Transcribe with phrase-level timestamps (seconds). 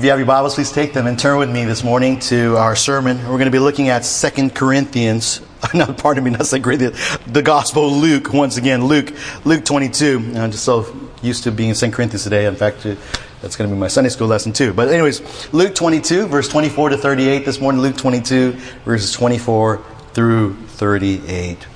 [0.00, 2.56] If you have your Bibles, please take them and turn with me this morning to
[2.56, 3.18] our sermon.
[3.18, 5.42] We're going to be looking at Second Corinthians.
[5.74, 7.18] No, pardon me, not Second Corinthians.
[7.26, 9.12] The Gospel of Luke, once again, Luke,
[9.44, 10.32] Luke 22.
[10.36, 12.46] I'm just so used to being in Second Corinthians today.
[12.46, 12.84] In fact,
[13.42, 14.72] that's going to be my Sunday school lesson too.
[14.72, 17.82] But anyways, Luke 22, verse 24 to 38 this morning.
[17.82, 18.52] Luke 22,
[18.86, 21.66] verses 24 through 38.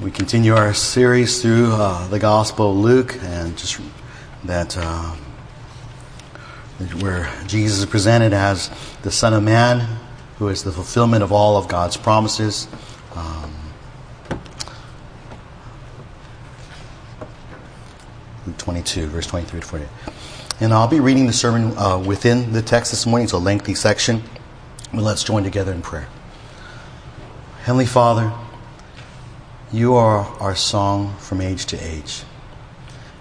[0.00, 3.80] We continue our series through uh, the Gospel of Luke, and just
[4.44, 5.16] that uh,
[7.00, 8.70] where Jesus is presented as
[9.02, 9.98] the Son of Man,
[10.38, 12.68] who is the fulfillment of all of God's promises.
[13.16, 13.52] Um,
[18.46, 19.88] Luke 22, verse 23 to 48.
[20.60, 23.24] And I'll be reading the sermon uh, within the text this morning.
[23.24, 24.22] It's a lengthy section.
[24.94, 26.06] But let's join together in prayer.
[27.62, 28.32] Heavenly Father,
[29.72, 32.24] you are our song from age to age.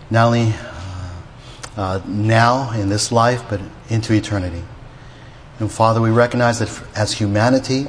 [0.09, 1.21] Not only uh,
[1.77, 4.63] uh, now in this life, but into eternity.
[5.59, 7.87] And Father, we recognize that as humanity,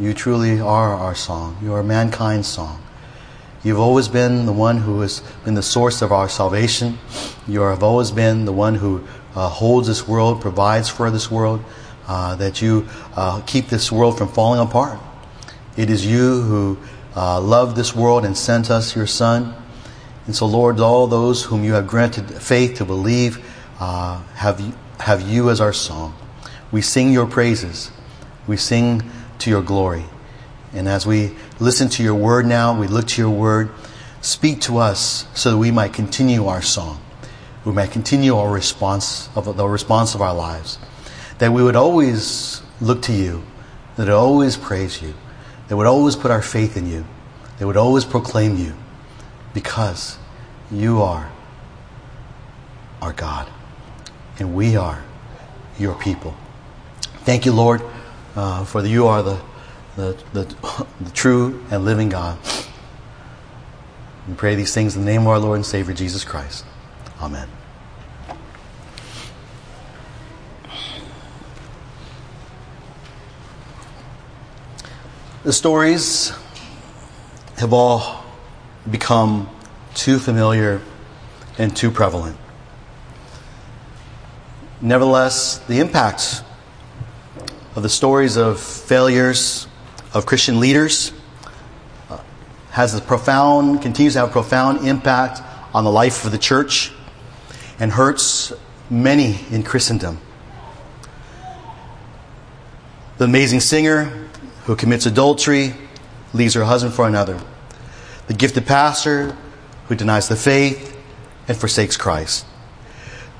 [0.00, 1.56] you truly are our song.
[1.62, 2.82] You are mankind's song.
[3.62, 6.98] You've always been the one who has been the source of our salvation.
[7.46, 11.64] You have always been the one who uh, holds this world, provides for this world,
[12.08, 14.98] uh, that you uh, keep this world from falling apart.
[15.76, 16.78] It is you who
[17.16, 19.54] uh, loved this world and sent us your Son.
[20.26, 23.44] And so, Lord, all those whom you have granted faith to believe
[23.80, 26.14] uh, have, you, have you as our song.
[26.70, 27.90] We sing your praises.
[28.46, 29.02] We sing
[29.40, 30.04] to your glory.
[30.72, 33.70] And as we listen to your word now, we look to your word,
[34.22, 37.00] speak to us so that we might continue our song.
[37.64, 40.78] We might continue our response of the response of our lives.
[41.38, 43.44] That we would always look to you,
[43.96, 45.14] that always praise you,
[45.72, 47.06] they would always put our faith in you.
[47.58, 48.74] They would always proclaim you
[49.54, 50.18] because
[50.70, 51.32] you are
[53.00, 53.48] our God
[54.38, 55.02] and we are
[55.78, 56.36] your people.
[57.24, 57.80] Thank you, Lord,
[58.36, 59.40] uh, for the, you are the,
[59.96, 62.38] the, the, the true and living God.
[64.28, 66.66] We pray these things in the name of our Lord and Savior Jesus Christ.
[67.18, 67.48] Amen.
[75.44, 76.32] The stories
[77.56, 78.24] have all
[78.88, 79.50] become
[79.92, 80.80] too familiar
[81.58, 82.36] and too prevalent.
[84.80, 86.44] Nevertheless, the impact
[87.74, 89.66] of the stories of failures
[90.14, 91.12] of Christian leaders
[92.08, 92.20] uh,
[92.70, 95.40] has a profound, continues to have a profound impact
[95.74, 96.92] on the life of the church
[97.80, 98.52] and hurts
[98.88, 100.20] many in Christendom.
[103.18, 104.28] The amazing singer
[104.64, 105.74] who commits adultery,
[106.32, 107.40] leaves her husband for another.
[108.26, 109.36] The gifted pastor
[109.88, 110.96] who denies the faith
[111.48, 112.46] and forsakes Christ.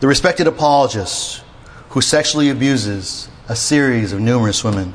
[0.00, 1.43] The respected apologist
[1.91, 4.94] who sexually abuses a series of numerous women.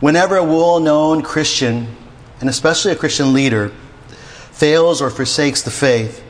[0.00, 1.96] Whenever a well known Christian,
[2.40, 3.70] and especially a Christian leader,
[4.50, 6.22] fails or forsakes the faith,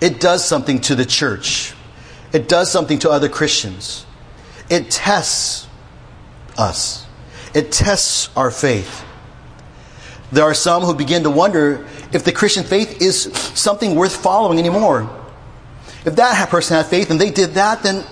[0.00, 1.74] it does something to the church.
[2.32, 4.06] It does something to other Christians.
[4.70, 5.66] It tests
[6.56, 7.06] us.
[7.54, 9.04] It tests our faith.
[10.32, 13.24] There are some who begin to wonder if the Christian faith is
[13.54, 15.10] something worth following anymore.
[16.04, 18.04] If that person had faith and they did that, then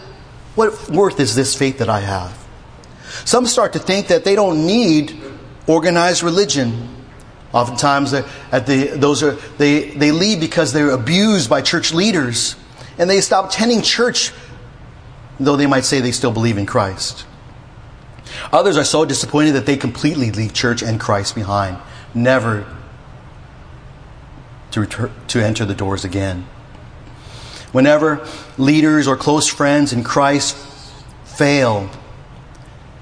[0.54, 2.36] what worth is this faith that I have?
[3.24, 5.18] Some start to think that they don't need
[5.66, 6.96] organized religion.
[7.52, 12.56] Oftentimes, uh, at the, those are, they, they leave because they're abused by church leaders
[12.98, 14.32] and they stop attending church,
[15.38, 17.24] though they might say they still believe in Christ.
[18.52, 21.78] Others are so disappointed that they completely leave church and Christ behind,
[22.14, 22.66] never
[24.70, 26.46] to, return, to enter the doors again.
[27.72, 30.56] Whenever leaders or close friends in Christ
[31.24, 31.90] fail,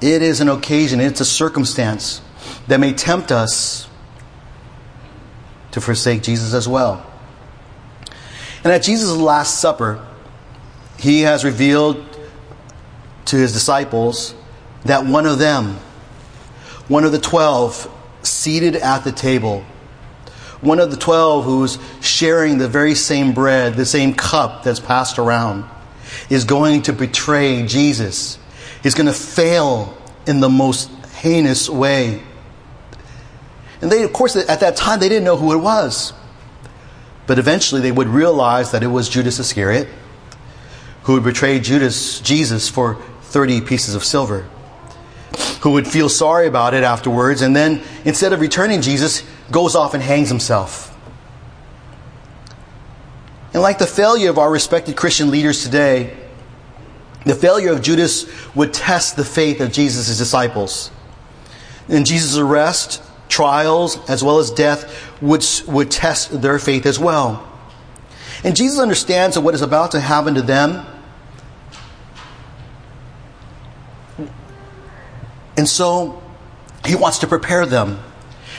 [0.00, 2.20] it is an occasion, it's a circumstance
[2.66, 3.88] that may tempt us
[5.70, 7.04] to forsake Jesus as well.
[8.64, 10.04] And at Jesus' Last Supper,
[10.98, 12.04] he has revealed
[13.26, 14.34] to his disciples
[14.86, 15.76] that one of them,
[16.88, 17.90] one of the twelve,
[18.22, 19.64] seated at the table,
[20.60, 25.18] one of the twelve who's sharing the very same bread, the same cup that's passed
[25.18, 25.64] around,
[26.30, 28.38] is going to betray Jesus.
[28.82, 29.96] He's going to fail
[30.26, 30.90] in the most
[31.20, 32.22] heinous way.
[33.80, 36.12] And they, of course, at that time, they didn't know who it was.
[37.26, 39.88] But eventually they would realize that it was Judas Iscariot
[41.06, 44.48] who would betray Judas, Jesus for 30 pieces of silver.
[45.62, 49.94] Who would feel sorry about it afterwards, and then instead of returning Jesus, goes off
[49.94, 50.96] and hangs himself.
[53.52, 56.16] And like the failure of our respected Christian leaders today,
[57.24, 60.90] the failure of Judas would test the faith of Jesus' disciples.
[61.88, 67.50] And Jesus' arrest, trials, as well as death would, would test their faith as well.
[68.44, 70.86] And Jesus understands that what is about to happen to them
[75.56, 76.22] And so
[76.84, 77.98] he wants to prepare them.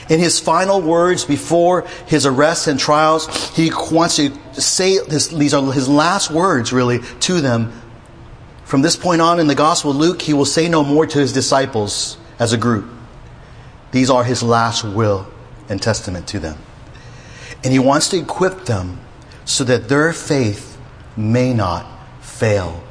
[0.09, 5.71] In his final words before his arrest and trials, he wants to say these are
[5.71, 7.81] his last words, really, to them.
[8.63, 11.19] From this point on in the Gospel of Luke, he will say no more to
[11.19, 12.89] his disciples as a group.
[13.91, 15.27] These are his last will
[15.69, 16.57] and testament to them.
[17.63, 18.99] And he wants to equip them
[19.45, 20.77] so that their faith
[21.15, 21.85] may not
[22.21, 22.83] fail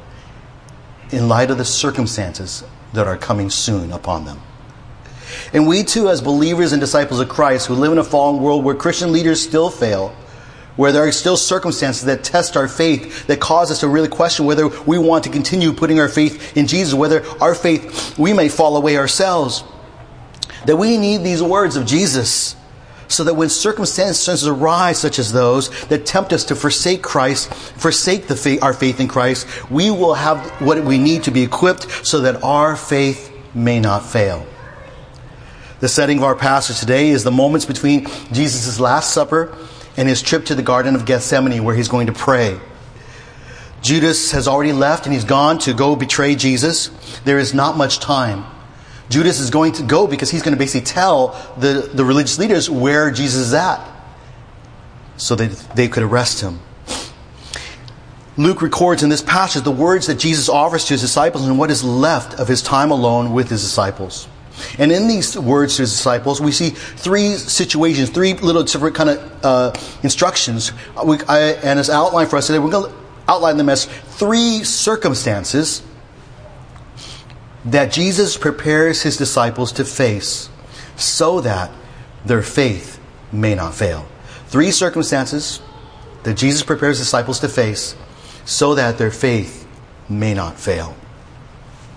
[1.11, 2.63] in light of the circumstances
[2.93, 4.41] that are coming soon upon them.
[5.53, 8.63] And we too, as believers and disciples of Christ who live in a fallen world
[8.63, 10.15] where Christian leaders still fail,
[10.75, 14.45] where there are still circumstances that test our faith, that cause us to really question
[14.45, 18.49] whether we want to continue putting our faith in Jesus, whether our faith, we may
[18.49, 19.63] fall away ourselves.
[20.65, 22.56] That we need these words of Jesus
[23.07, 28.25] so that when circumstances arise such as those that tempt us to forsake Christ, forsake
[28.25, 32.21] faith, our faith in Christ, we will have what we need to be equipped so
[32.21, 34.45] that our faith may not fail.
[35.79, 39.55] The setting of our passage today is the moments between Jesus' Last Supper
[39.95, 42.59] and his trip to the Garden of Gethsemane where he's going to pray.
[43.81, 46.89] Judas has already left and he's gone to go betray Jesus.
[47.25, 48.45] There is not much time.
[49.09, 52.69] Judas is going to go because he's going to basically tell the, the religious leaders
[52.69, 53.85] where Jesus is at
[55.17, 56.59] so that they could arrest him.
[58.37, 61.71] Luke records in this passage the words that Jesus offers to his disciples and what
[61.71, 64.27] is left of his time alone with his disciples.
[64.77, 69.09] And in these words to his disciples, we see three situations, three little different kind
[69.11, 70.71] of uh, instructions.
[71.03, 74.63] We, I, and as outlined for us today, we're going to outline them as three
[74.63, 75.81] circumstances
[77.67, 80.49] that Jesus prepares his disciples to face
[80.95, 81.69] so that
[82.25, 82.99] their faith
[83.31, 84.05] may not fail.
[84.47, 85.61] Three circumstances
[86.23, 87.95] that Jesus prepares his disciples to face
[88.45, 89.67] so that their faith
[90.07, 90.95] may not fail.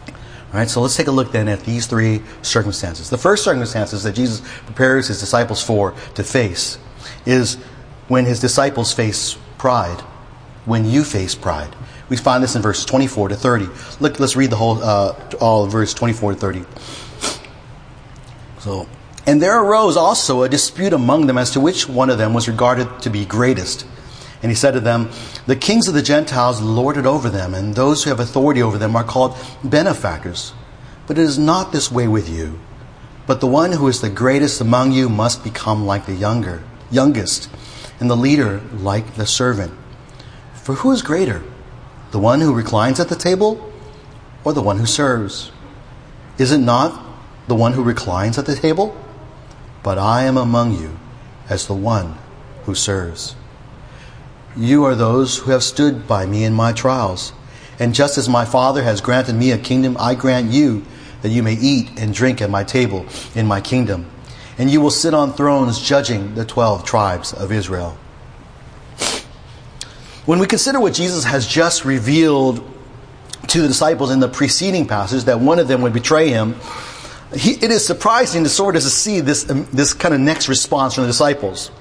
[0.09, 3.09] All right, so let's take a look then at these three circumstances.
[3.09, 6.79] The first circumstances that Jesus prepares his disciples for to face
[7.25, 7.55] is
[8.09, 10.01] when his disciples face pride,
[10.65, 11.77] when you face pride.
[12.11, 13.69] We find this in verses 24 to 30.
[14.01, 16.65] Look, let's read the whole, uh, all verse 24 to 30.
[18.59, 18.89] So,
[19.27, 22.49] and there arose also a dispute among them as to which one of them was
[22.49, 23.87] regarded to be greatest.
[24.43, 25.11] And he said to them,
[25.47, 28.77] The kings of the Gentiles lord it over them, and those who have authority over
[28.77, 30.53] them are called benefactors.
[31.07, 32.59] But it is not this way with you.
[33.27, 37.49] But the one who is the greatest among you must become like the younger, youngest,
[38.01, 39.73] and the leader like the servant.
[40.55, 41.43] For who is greater?
[42.11, 43.73] The one who reclines at the table
[44.45, 45.53] or the one who serves?
[46.39, 47.05] Is it not
[47.47, 48.97] the one who reclines at the table?
[49.83, 50.99] But I am among you
[51.49, 52.17] as the one
[52.65, 53.37] who serves.
[54.57, 57.33] You are those who have stood by me in my trials.
[57.79, 60.85] And just as my Father has granted me a kingdom, I grant you
[61.23, 64.11] that you may eat and drink at my table in my kingdom.
[64.59, 67.97] And you will sit on thrones judging the twelve tribes of Israel.
[70.31, 72.65] When we consider what Jesus has just revealed
[73.49, 76.55] to the disciples in the preceding passage, that one of them would betray him,
[77.35, 80.95] he, it is surprising to sort of see this, um, this kind of next response
[80.95, 81.73] from the disciples.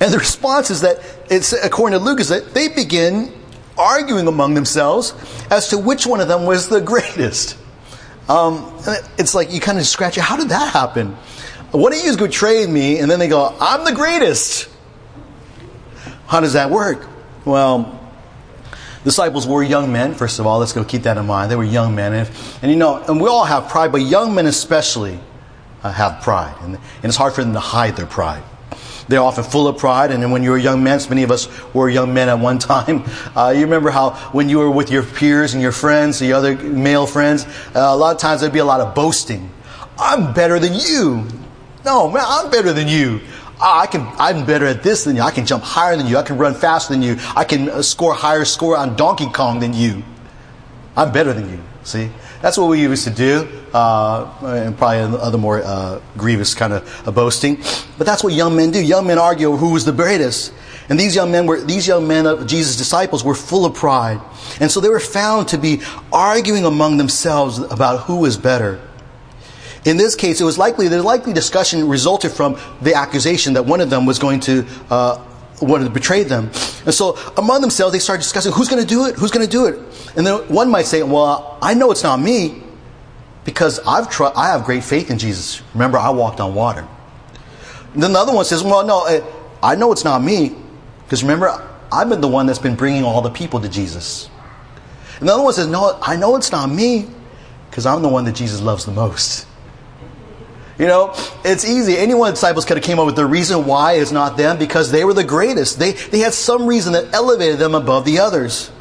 [0.00, 0.98] And the response is that,
[1.30, 3.32] it's, according to Luke, is that they begin
[3.78, 5.14] arguing among themselves
[5.48, 7.56] as to which one of them was the greatest.
[8.28, 8.82] Um,
[9.16, 11.10] it's like you kind of scratch your, how did that happen?
[11.70, 14.68] One of you is betraying me, and then they go, I'm the greatest.
[16.26, 17.11] How does that work?
[17.44, 17.98] Well,
[19.04, 20.58] disciples were young men, first of all.
[20.60, 21.50] Let's go keep that in mind.
[21.50, 22.12] They were young men.
[22.12, 22.30] And,
[22.62, 25.18] and you know, and we all have pride, but young men especially
[25.82, 26.54] uh, have pride.
[26.60, 28.42] And, and it's hard for them to hide their pride.
[29.08, 31.30] They're often full of pride, and then when you were young men, so many of
[31.30, 33.04] us were young men at one time.
[33.36, 36.56] Uh, you remember how when you were with your peers and your friends, the other
[36.56, 37.44] male friends,
[37.74, 39.50] uh, a lot of times there'd be a lot of boasting.
[39.98, 41.26] I'm better than you.
[41.84, 43.20] No, man, I'm better than you.
[43.64, 45.22] Ah, I can, I'm better at this than you.
[45.22, 46.18] I can jump higher than you.
[46.18, 47.16] I can run faster than you.
[47.36, 50.02] I can uh, score higher score on Donkey Kong than you.
[50.96, 51.60] I'm better than you.
[51.84, 52.10] See?
[52.40, 57.14] That's what we used to do, uh, and probably other more uh, grievous kind of
[57.14, 57.58] boasting.
[57.98, 58.82] But that's what young men do.
[58.82, 60.52] Young men argue who was the greatest.
[60.88, 64.20] And these young men were, these young men of Jesus' disciples were full of pride.
[64.58, 68.80] And so they were found to be arguing among themselves about who was better.
[69.84, 73.80] In this case, it was likely the likely discussion resulted from the accusation that one
[73.80, 75.24] of them was going to uh,
[75.60, 76.46] wanted to betray them.
[76.84, 79.50] And so among themselves, they started discussing who's going to do it, who's going to
[79.50, 79.78] do it.
[80.16, 82.62] And then one might say, "Well, I know it's not me
[83.44, 85.62] because I've tr- I have great faith in Jesus.
[85.74, 86.86] Remember, I walked on water."
[87.94, 89.20] And then the other one says, "Well, no, eh,
[89.62, 90.54] I know it's not me
[91.04, 91.60] because remember,
[91.90, 94.28] I've been the one that's been bringing all the people to Jesus."
[95.18, 97.06] And the other one says, "No, I know it's not me
[97.70, 99.46] because I'm the one that Jesus loves the most."
[100.82, 101.96] You know, it's easy.
[101.96, 104.36] Any one of the disciples could have came up with the reason why it's not
[104.36, 105.78] them because they were the greatest.
[105.78, 108.72] They, they had some reason that elevated them above the others.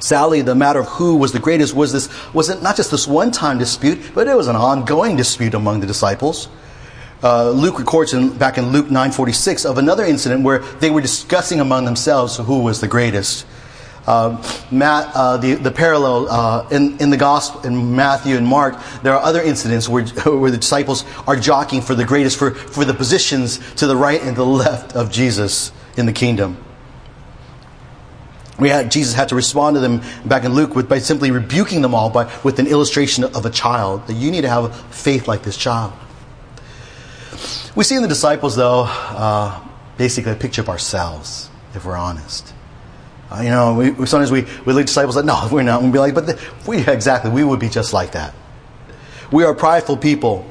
[0.00, 3.58] Sadly, the matter of who was the greatest was this wasn't not just this one-time
[3.58, 6.48] dispute, but it was an ongoing dispute among the disciples.
[7.22, 11.60] Uh, Luke records in, back in Luke 9:46 of another incident where they were discussing
[11.60, 13.46] among themselves who was the greatest.
[14.08, 18.74] Uh, Matt, uh, the, the parallel uh, in, in the gospel in Matthew and Mark,
[19.02, 22.86] there are other incidents where, where the disciples are jockeying for the greatest, for, for
[22.86, 26.56] the positions to the right and the left of Jesus in the kingdom.
[28.58, 31.82] We had, Jesus had to respond to them back in Luke with, by simply rebuking
[31.82, 35.28] them all by, with an illustration of a child, that you need to have faith
[35.28, 35.92] like this child.
[37.76, 39.62] We see in the disciples, though, uh,
[39.98, 42.54] basically a picture of ourselves, if we're honest.
[43.30, 45.82] Uh, you know, we, sometimes we, we lead disciples that, no, we're not.
[45.82, 48.34] We'll be like, but the, we, exactly, we would be just like that.
[49.30, 50.50] We are prideful people.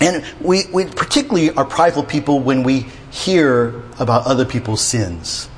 [0.00, 5.50] And we, we particularly are prideful people when we hear about other people's sins.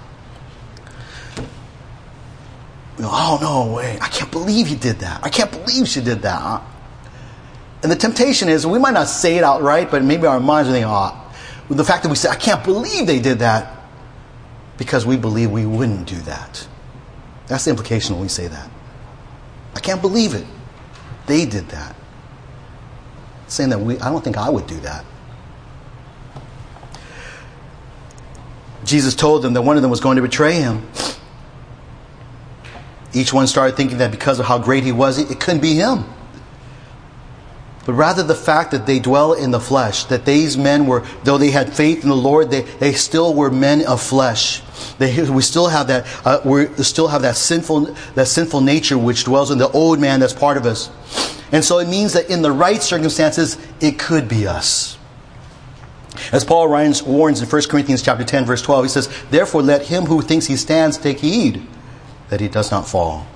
[2.99, 3.99] Go, oh, no, way.
[4.01, 5.25] I can't believe he did that.
[5.25, 6.63] I can't believe she did that.
[7.83, 10.73] And the temptation is, we might not say it outright, but maybe our minds are
[10.73, 11.19] thinking, oh,
[11.69, 13.82] the fact that we say, I can't believe they did that,
[14.83, 16.67] because we believe we wouldn't do that.
[17.47, 18.69] That's the implication when we say that.
[19.77, 20.45] I can't believe it.
[21.27, 21.95] They did that.
[23.47, 25.05] Saying that we, I don't think I would do that.
[28.85, 30.85] Jesus told them that one of them was going to betray him.
[33.13, 36.05] Each one started thinking that because of how great he was, it couldn't be him
[37.85, 41.39] but rather the fact that they dwell in the flesh, that these men were, though
[41.39, 44.63] they had faith in the Lord, they, they still were men of flesh.
[44.99, 49.25] They, we still have that, uh, we still have that sinful, that sinful nature which
[49.25, 50.91] dwells in the old man that's part of us.
[51.51, 54.97] And so it means that in the right circumstances, it could be us.
[56.31, 60.05] As Paul warns in 1 Corinthians chapter 10, verse 12, he says, Therefore let him
[60.05, 61.67] who thinks he stands take heed
[62.29, 63.27] that he does not fall.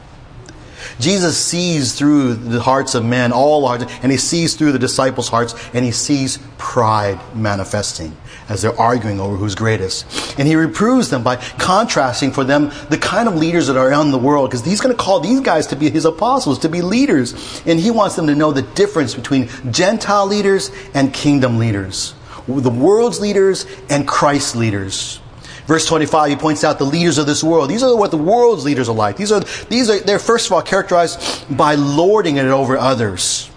[0.99, 5.29] Jesus sees through the hearts of men, all hearts, and he sees through the disciples'
[5.29, 8.17] hearts, and he sees pride manifesting
[8.49, 10.39] as they're arguing over who's greatest.
[10.39, 14.11] And he reproves them by contrasting for them the kind of leaders that are in
[14.11, 16.81] the world, because he's going to call these guys to be his apostles, to be
[16.81, 17.63] leaders.
[17.67, 22.15] And he wants them to know the difference between Gentile leaders and kingdom leaders,
[22.47, 25.21] the world's leaders and Christ's leaders.
[25.67, 27.69] Verse 25, he points out the leaders of this world.
[27.69, 29.17] These are what the world's leaders are like.
[29.17, 33.51] These are, these are, they're first of all characterized by lording it over others.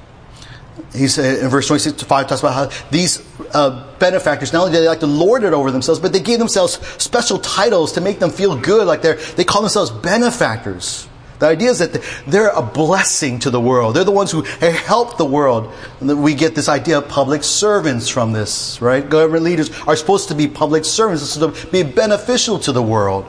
[0.93, 3.23] He said in verse 26 to 5 talks about how these
[3.53, 6.39] uh, benefactors not only do they like to lord it over themselves, but they give
[6.39, 11.08] themselves special titles to make them feel good, like they're they call themselves benefactors.
[11.39, 13.95] The idea is that they're a blessing to the world.
[13.95, 15.73] They're the ones who help the world.
[16.01, 19.09] And we get this idea of public servants from this, right?
[19.09, 22.83] Government leaders are supposed to be public servants, it's supposed to be beneficial to the
[22.83, 23.25] world.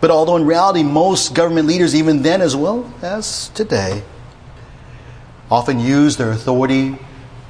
[0.00, 4.02] But although in reality, most government leaders, even then as well as today,
[5.50, 6.96] often use their authority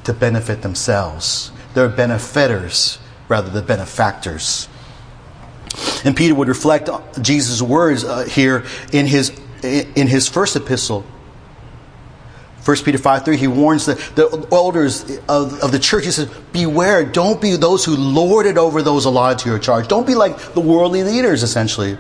[0.02, 1.52] to benefit themselves.
[1.74, 2.98] They're benefactors
[3.28, 4.68] rather than benefactors.
[6.04, 6.90] And Peter would reflect
[7.22, 9.30] Jesus' words uh, here in his
[9.62, 11.04] in his first epistle,
[12.64, 16.04] 1 Peter 5 3, he warns the, the elders of, of the church.
[16.04, 19.88] He says, Beware, don't be those who lord it over those allotted to your charge.
[19.88, 21.96] Don't be like the worldly leaders, essentially,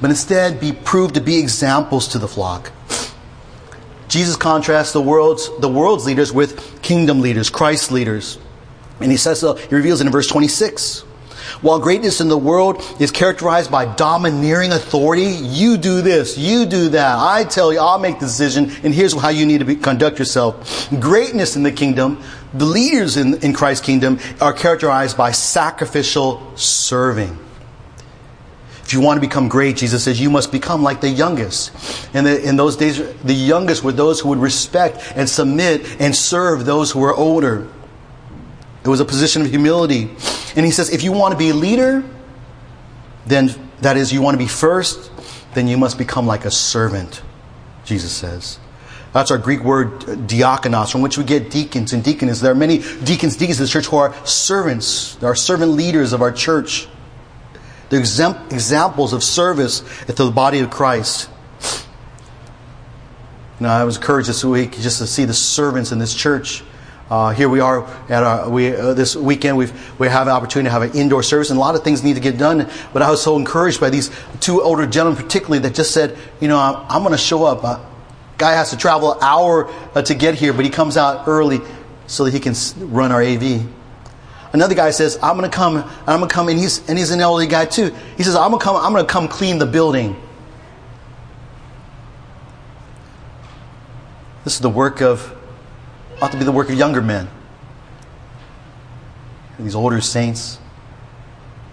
[0.00, 2.72] but instead be proved to be examples to the flock.
[4.08, 8.38] Jesus contrasts the world's, the world's leaders with kingdom leaders, Christ's leaders.
[9.00, 11.04] And he says so, he reveals it in verse 26.
[11.62, 16.88] While greatness in the world is characterized by domineering authority, you do this, you do
[16.90, 17.18] that.
[17.18, 20.18] I tell you, I'll make the decision, and here's how you need to be, conduct
[20.18, 20.88] yourself.
[21.00, 22.22] Greatness in the kingdom,
[22.54, 27.38] the leaders in, in Christ's kingdom are characterized by sacrificial serving.
[28.82, 31.70] If you want to become great, Jesus says, you must become like the youngest.
[32.12, 36.14] And the, in those days, the youngest were those who would respect and submit and
[36.14, 37.68] serve those who were older.
[38.84, 40.10] It was a position of humility.
[40.56, 42.02] And he says, if you want to be a leader,
[43.26, 45.10] then that is, you want to be first,
[45.54, 47.22] then you must become like a servant,
[47.84, 48.58] Jesus says.
[49.12, 52.40] That's our Greek word uh, diakonos, from which we get deacons and deaconess.
[52.40, 55.16] There are many deacons, deacons in the church who are servants.
[55.16, 56.88] There are servant leaders of our church.
[57.88, 61.28] They're examples of service to the body of Christ.
[63.58, 66.62] Now, I was encouraged this week just to see the servants in this church.
[67.10, 69.56] Uh, here we are at our, we, uh, this weekend.
[69.56, 72.04] We've, we have an opportunity to have an indoor service, and a lot of things
[72.04, 72.70] need to get done.
[72.92, 76.46] But I was so encouraged by these two older gentlemen, particularly, that just said, you
[76.46, 77.64] know, I'm, I'm going to show up.
[77.64, 77.80] Uh,
[78.38, 81.60] guy has to travel an hour uh, to get here, but he comes out early
[82.06, 82.54] so that he can
[82.92, 83.66] run our AV.
[84.52, 87.10] Another guy says, I'm going to come, I'm going to come, and he's, and he's
[87.10, 87.92] an elderly guy too.
[88.16, 90.14] He says, I'm going to come, I'm going to come clean the building.
[94.44, 95.36] This is the work of,
[96.20, 97.28] ought to be the work of younger men.
[99.58, 100.58] These older saints,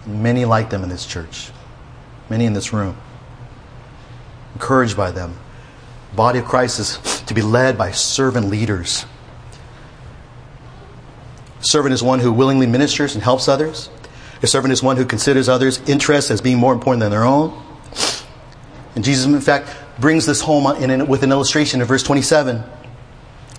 [0.05, 1.51] many like them in this church,
[2.29, 2.97] many in this room.
[4.55, 5.37] Encouraged by them.
[6.15, 9.05] body of Christ is to be led by servant leaders.
[11.59, 13.89] Servant is one who willingly ministers and helps others.
[14.41, 17.61] A servant is one who considers others' interests as being more important than their own.
[18.95, 22.63] And Jesus, in fact, brings this home in, with an illustration in verse 27.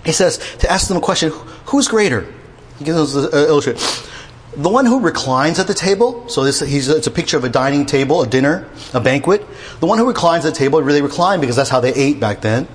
[0.05, 1.31] He says to ask them a question
[1.65, 2.25] who's greater?
[2.77, 4.05] He gives us an illustration.
[4.55, 7.85] The one who reclines at the table, so this, it's a picture of a dining
[7.85, 9.45] table, a dinner, a banquet.
[9.79, 12.41] The one who reclines at the table, really recline because that's how they ate back
[12.41, 12.67] then.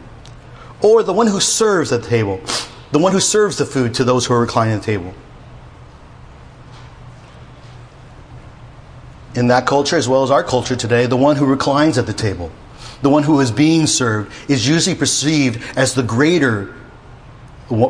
[0.83, 2.41] Or the one who serves at the table,
[2.93, 5.15] the one who serves the food to those who are reclining at the table.
[9.35, 12.13] In that culture, as well as our culture today, the one who reclines at the
[12.13, 12.53] table
[13.05, 16.75] the one who is being served, is usually perceived as the greater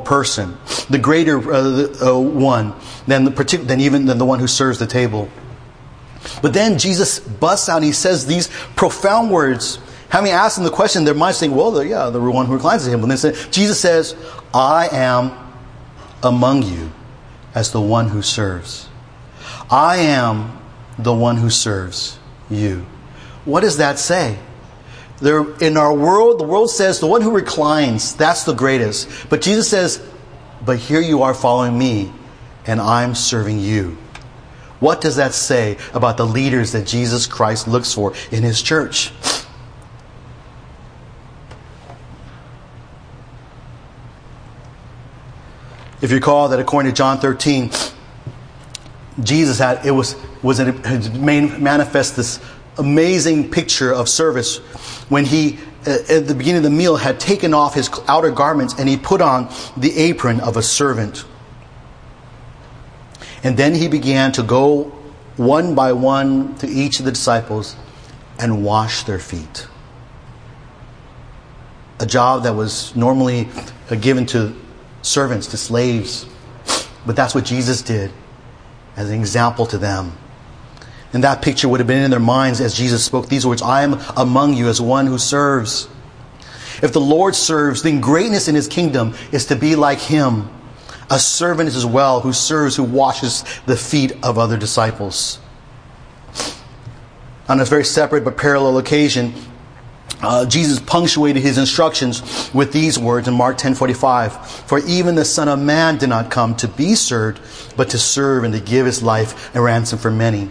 [0.05, 0.57] person,
[0.89, 2.75] the greater uh, uh, one
[3.07, 5.29] than, the partic- than even than the one who serves the table.
[6.43, 9.79] But then Jesus busts out and he says these profound words.
[10.09, 12.93] Having asked them the question, their minds think, well, yeah, the one who reclines at
[12.93, 13.03] him.
[13.03, 14.15] And then Jesus says,
[14.53, 15.33] I am
[16.23, 16.93] among you
[17.55, 18.89] as the one who serves.
[19.71, 20.59] I am
[20.99, 22.87] the one who serves you.
[23.45, 24.39] What does that say?
[25.21, 29.29] There, in our world, the world says the one who reclines, that's the greatest.
[29.29, 30.05] But Jesus says,
[30.65, 32.13] but here you are following me,
[32.67, 33.97] and I'm serving you.
[34.81, 39.13] What does that say about the leaders that Jesus Christ looks for in his church?
[46.03, 47.71] If you recall that according to John 13,
[49.23, 52.41] Jesus had it was was it made manifest this
[52.79, 54.59] amazing picture of service
[55.09, 58.75] when he, uh, at the beginning of the meal, had taken off his outer garments
[58.79, 61.25] and he put on the apron of a servant.
[63.43, 64.85] And then he began to go
[65.37, 67.77] one by one to each of the disciples
[68.39, 69.67] and wash their feet.
[72.01, 73.49] A job that was normally
[73.91, 74.55] uh, given to
[75.03, 76.27] servants, to slaves.
[77.07, 78.11] But that's what Jesus did
[78.97, 80.17] as an example to them.
[81.15, 83.85] And that picture would have been in their minds as Jesus spoke these words I
[83.85, 85.89] am among you as one who serves.
[86.83, 90.51] If the Lord serves, then greatness in his kingdom is to be like him.
[91.09, 95.39] A servant as well who serves, who washes the feet of other disciples.
[97.49, 99.35] On a very separate but parallel occasion,
[100.21, 105.49] uh, Jesus punctuated his instructions with these words in Mark 10:45, "For even the Son
[105.49, 107.39] of Man did not come to be served,
[107.77, 110.51] but to serve and to give his life a ransom for many."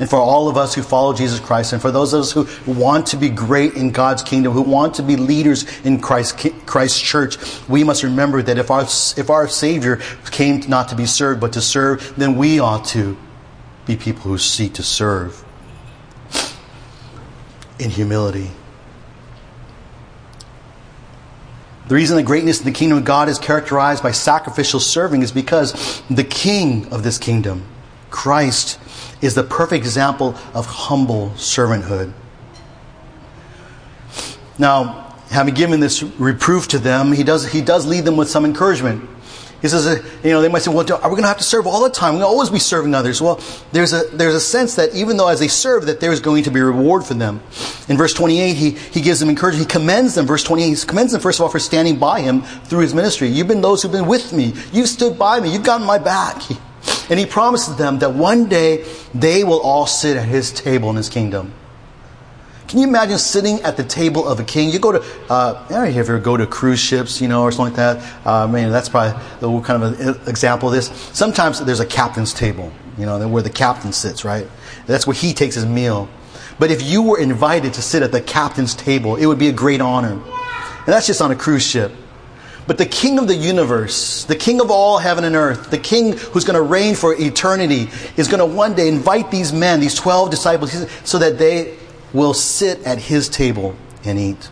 [0.00, 2.46] And for all of us who follow Jesus Christ, and for those of us who
[2.66, 7.00] want to be great in God's kingdom, who want to be leaders in Christ, Christ's
[7.00, 7.36] church,
[7.68, 10.00] we must remember that if our, if our Savior
[10.30, 13.16] came not to be served, but to serve, then we ought to
[13.86, 15.44] be people who seek to serve
[17.78, 18.50] in humility.
[21.88, 25.32] The reason the greatness of the kingdom of God is characterized by sacrificial serving is
[25.32, 27.66] because the king of this kingdom,
[28.08, 28.78] Christ,
[29.22, 32.12] is the perfect example of humble servanthood.
[34.58, 38.44] Now, having given this reproof to them, he does, he does lead them with some
[38.44, 39.08] encouragement.
[39.62, 41.44] He says, uh, you know, they might say, well, are we going to have to
[41.44, 42.16] serve all the time?
[42.16, 43.22] We'll always be serving others.
[43.22, 46.18] Well, there's a, there's a sense that even though as they serve, that there is
[46.18, 47.40] going to be reward for them.
[47.88, 49.70] In verse 28, he, he gives them encouragement.
[49.70, 52.42] He commends them, verse 28, he commends them, first of all, for standing by him
[52.42, 53.28] through his ministry.
[53.28, 54.52] You've been those who've been with me.
[54.72, 55.52] You've stood by me.
[55.52, 56.42] You've gotten my back.
[56.42, 56.56] He,
[57.10, 60.96] and he promises them that one day they will all sit at his table in
[60.96, 61.52] his kingdom.
[62.68, 64.70] Can you imagine sitting at the table of a king?
[64.70, 67.28] You go to, uh, I don't know if you ever go to cruise ships, you
[67.28, 68.26] know, or something like that.
[68.26, 69.12] Uh, I mean, that's probably
[69.62, 70.88] kind of an example of this.
[71.12, 74.46] Sometimes there's a captain's table, you know, where the captain sits, right?
[74.86, 76.08] That's where he takes his meal.
[76.58, 79.52] But if you were invited to sit at the captain's table, it would be a
[79.52, 80.12] great honor.
[80.12, 81.92] And that's just on a cruise ship.
[82.66, 86.12] But the king of the universe, the king of all heaven and earth, the king
[86.12, 89.96] who's going to reign for eternity, is going to one day invite these men, these
[89.96, 91.76] 12 disciples, so that they
[92.12, 94.50] will sit at his table and eat.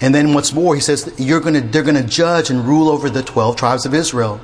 [0.00, 2.88] And then what's more, he says you're going to, they're going to judge and rule
[2.88, 4.40] over the 12 tribes of Israel.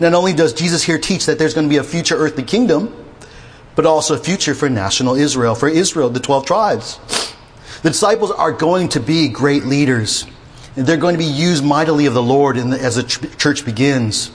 [0.00, 2.94] Not only does Jesus here teach that there's going to be a future earthly kingdom,
[3.74, 7.00] but also a future for national Israel, for Israel, the 12 tribes.
[7.82, 10.26] The disciples are going to be great leaders.
[10.78, 14.30] They're going to be used mightily of the Lord the, as the church begins.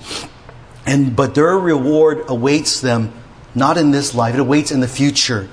[0.85, 3.13] And, but their reward awaits them
[3.55, 5.47] not in this life, it awaits in the future.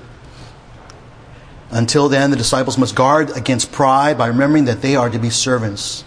[1.69, 5.29] Until then, the disciples must guard against pride by remembering that they are to be
[5.29, 6.03] servants,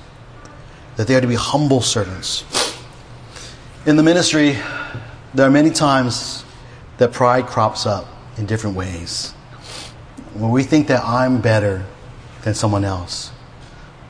[0.96, 2.44] that they are to be humble servants.
[3.86, 4.58] In the ministry,
[5.32, 6.44] there are many times
[6.98, 9.32] that pride crops up in different ways.
[10.34, 11.86] When we think that I'm better
[12.42, 13.30] than someone else,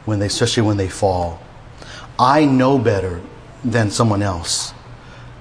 [0.05, 1.41] when they, especially when they fall,
[2.19, 3.21] I know better
[3.65, 4.73] than someone else.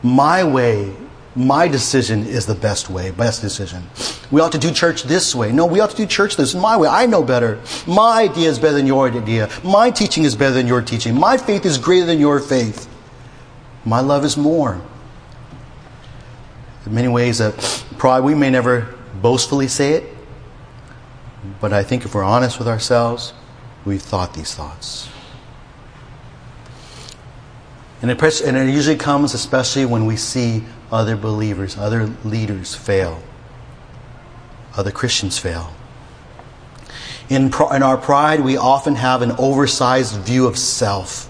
[0.02, 0.96] My way
[1.36, 3.84] my decision is the best way, best decision.
[4.30, 5.52] We ought to do church this way.
[5.52, 6.88] No, we ought to do church this my way.
[6.88, 7.60] I know better.
[7.88, 9.50] My idea is better than your idea.
[9.64, 11.16] My teaching is better than your teaching.
[11.16, 12.88] My faith is greater than your faith.
[13.84, 14.80] My love is more.
[16.86, 17.56] In many ways, that
[17.98, 20.16] pride, we may never boastfully say it,
[21.60, 23.34] but I think if we're honest with ourselves,
[23.86, 25.10] we've thought these thoughts.
[28.02, 33.24] And it, and it usually comes especially when we see other believers, other leaders fail,
[34.76, 35.74] other Christians fail.
[37.30, 41.30] In, in our pride, we often have an oversized view of self.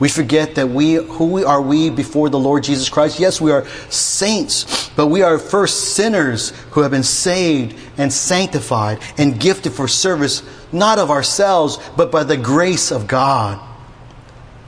[0.00, 3.20] We forget that we, who are we before the Lord Jesus Christ?
[3.20, 8.98] Yes, we are saints, but we are first sinners who have been saved and sanctified
[9.18, 13.60] and gifted for service, not of ourselves, but by the grace of God.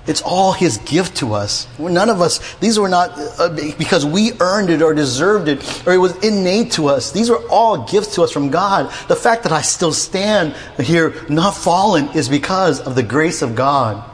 [0.07, 1.67] It's all His gift to us.
[1.81, 5.93] None of us, these were not uh, because we earned it or deserved it or
[5.93, 7.11] it was innate to us.
[7.11, 8.93] These are all gifts to us from God.
[9.09, 13.57] The fact that I still stand here not fallen is because of the grace of
[13.57, 14.09] God.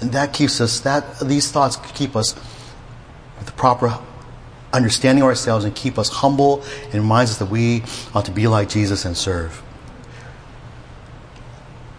[0.00, 2.34] And that keeps us, that, these thoughts keep us
[3.38, 3.98] with the proper
[4.72, 7.82] understanding of ourselves and keep us humble and reminds us that we
[8.14, 9.62] ought to be like Jesus and serve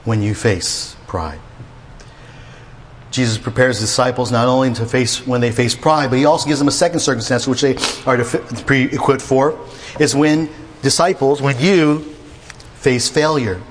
[0.03, 1.39] when you face pride.
[3.11, 6.59] Jesus prepares disciples not only to face when they face pride, but he also gives
[6.59, 8.23] them a second circumstance which they are
[8.65, 9.59] pre equipped for.
[9.99, 10.49] Is when
[10.81, 11.99] disciples, when you
[12.75, 13.61] face failure.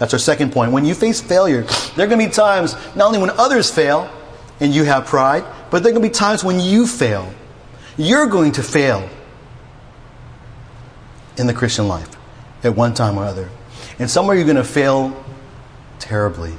[0.00, 0.72] That's our second point.
[0.72, 1.62] When you face failure,
[1.94, 4.10] there are going to be times not only when others fail
[4.58, 7.30] and you have pride, but there are going to be times when you fail.
[7.98, 9.06] You're going to fail
[11.36, 12.08] in the Christian life
[12.64, 13.50] at one time or other.
[13.98, 15.22] And somewhere you're going to fail
[15.98, 16.54] terribly.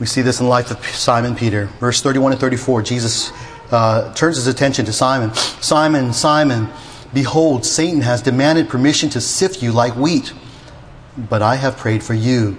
[0.00, 1.66] We see this in the life of Simon Peter.
[1.78, 3.30] Verse 31 and 34, Jesus
[3.70, 5.32] uh, turns his attention to Simon.
[5.34, 6.68] Simon, Simon,
[7.14, 10.32] behold, Satan has demanded permission to sift you like wheat.
[11.28, 12.56] But I have prayed for you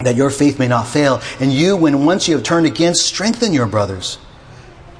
[0.00, 1.20] that your faith may not fail.
[1.38, 4.18] And you, when once you have turned again, strengthen your brothers.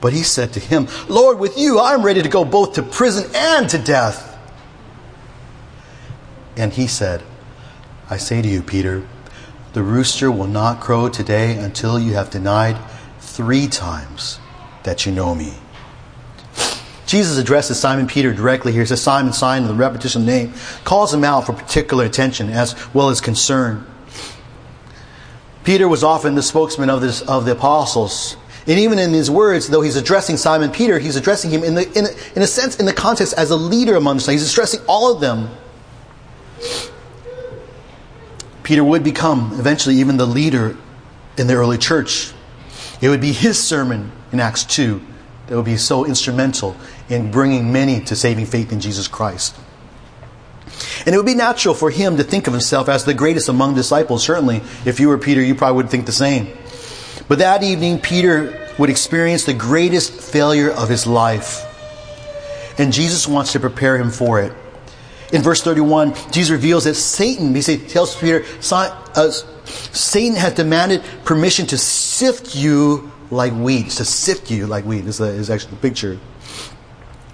[0.01, 3.31] But he said to him, Lord, with you I'm ready to go both to prison
[3.35, 4.39] and to death.
[6.57, 7.23] And he said,
[8.09, 9.07] I say to you, Peter,
[9.73, 12.77] the rooster will not crow today until you have denied
[13.21, 14.41] three times
[14.83, 15.55] that you know me.
[17.11, 18.83] Jesus addresses Simon Peter directly here.
[18.83, 22.51] He says, Simon, Simon, the repetition of the name, calls him out for particular attention
[22.51, 23.85] as well as concern.
[25.65, 28.37] Peter was often the spokesman of, this, of the apostles.
[28.69, 31.99] And even in his words, though he's addressing Simon Peter, he's addressing him in, the,
[31.99, 34.31] in, a, in a sense, in the context as a leader among them.
[34.31, 35.51] He's addressing all of them.
[38.63, 40.77] Peter would become eventually even the leader
[41.37, 42.33] in the early church.
[43.01, 45.09] It would be his sermon in Acts 2
[45.51, 46.77] that would be so instrumental
[47.11, 49.57] in bringing many to saving faith in Jesus Christ.
[51.05, 53.75] And it would be natural for him to think of himself as the greatest among
[53.75, 54.23] disciples.
[54.23, 56.49] Certainly, if you were Peter, you probably would think the same.
[57.29, 61.67] But that evening, Peter would experience the greatest failure of his life.
[62.79, 64.53] And Jesus wants to prepare him for it.
[65.33, 69.31] In verse 31, Jesus reveals that Satan, he tells Peter, uh,
[69.65, 75.21] Satan has demanded permission to sift you like wheat, to sift you like wheat is
[75.21, 76.19] actually the picture.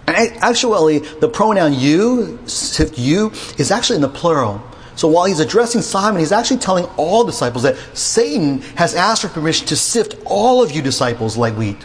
[0.06, 4.62] And actually, the pronoun you, sift you, is actually in the plural.
[4.94, 9.28] So while he's addressing Simon, he's actually telling all disciples that Satan has asked for
[9.28, 11.84] permission to sift all of you disciples like wheat.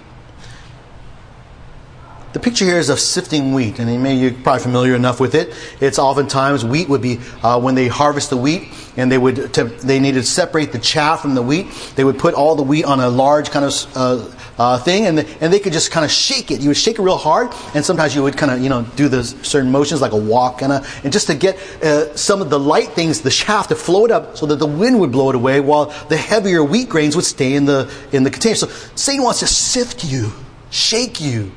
[2.34, 5.54] The picture here is of sifting wheat, and maybe you're probably familiar enough with it.
[5.82, 9.66] It's oftentimes wheat would be uh, when they harvest the wheat, and they would to,
[9.66, 11.68] they needed to separate the chaff from the wheat.
[11.96, 15.18] They would put all the wheat on a large kind of uh, uh, thing, and
[15.18, 16.62] the, and they could just kind of shake it.
[16.62, 19.10] You would shake it real hard, and sometimes you would kind of you know do
[19.10, 22.50] the certain motions like a walk, kind of, and just to get uh, some of
[22.50, 25.36] the light things, the chaff, to float up so that the wind would blow it
[25.36, 28.56] away, while the heavier wheat grains would stay in the in the container.
[28.56, 30.32] So Satan wants to sift you,
[30.70, 31.52] shake you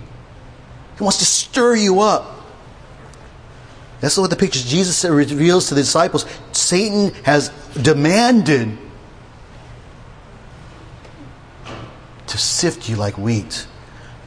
[0.96, 2.30] he wants to stir you up.
[4.00, 6.26] That's what the picture Jesus reveals to the disciples.
[6.52, 7.48] Satan has
[7.80, 8.76] demanded
[12.26, 13.66] to sift you like wheat,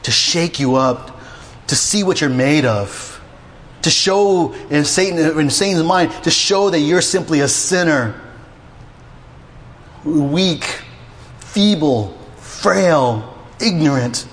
[0.02, 1.20] to shake you up,
[1.68, 3.20] to see what you're made of,
[3.82, 8.20] to show in Satan in Satan's mind to show that you're simply a sinner,
[10.04, 10.64] weak,
[11.38, 14.26] feeble, frail, ignorant.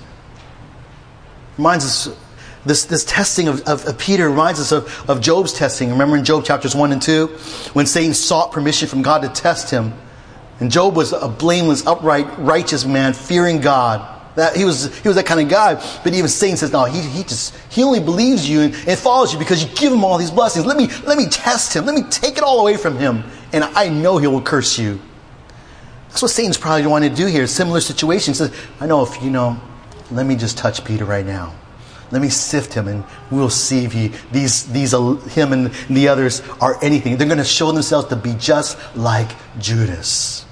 [1.57, 2.24] Reminds us
[2.65, 5.91] this, this testing of, of, of, Peter reminds us of, of Job's testing.
[5.91, 7.27] Remember in Job chapters 1 and 2?
[7.73, 9.93] When Satan sought permission from God to test him.
[10.59, 14.13] And Job was a blameless, upright, righteous man, fearing God.
[14.35, 15.75] That, he, was, he was that kind of guy.
[16.03, 19.31] But even Satan says, no, he, he, just, he only believes you and, and follows
[19.31, 20.65] you because you give him all these blessings.
[20.65, 21.85] Let me, let me test him.
[21.85, 23.23] Let me take it all away from him.
[23.53, 24.99] And I know he will curse you.
[26.09, 27.45] That's what Satan's probably wanting to do here.
[27.47, 28.33] Similar situation.
[28.33, 29.59] He says, I know if you know,
[30.11, 31.53] let me just touch Peter right now.
[32.15, 36.07] Let me sift him and we'll see if he, these, these, uh, him and the
[36.07, 37.17] others are anything.
[37.17, 39.27] They're going to show themselves to be just like
[39.59, 40.45] Judas.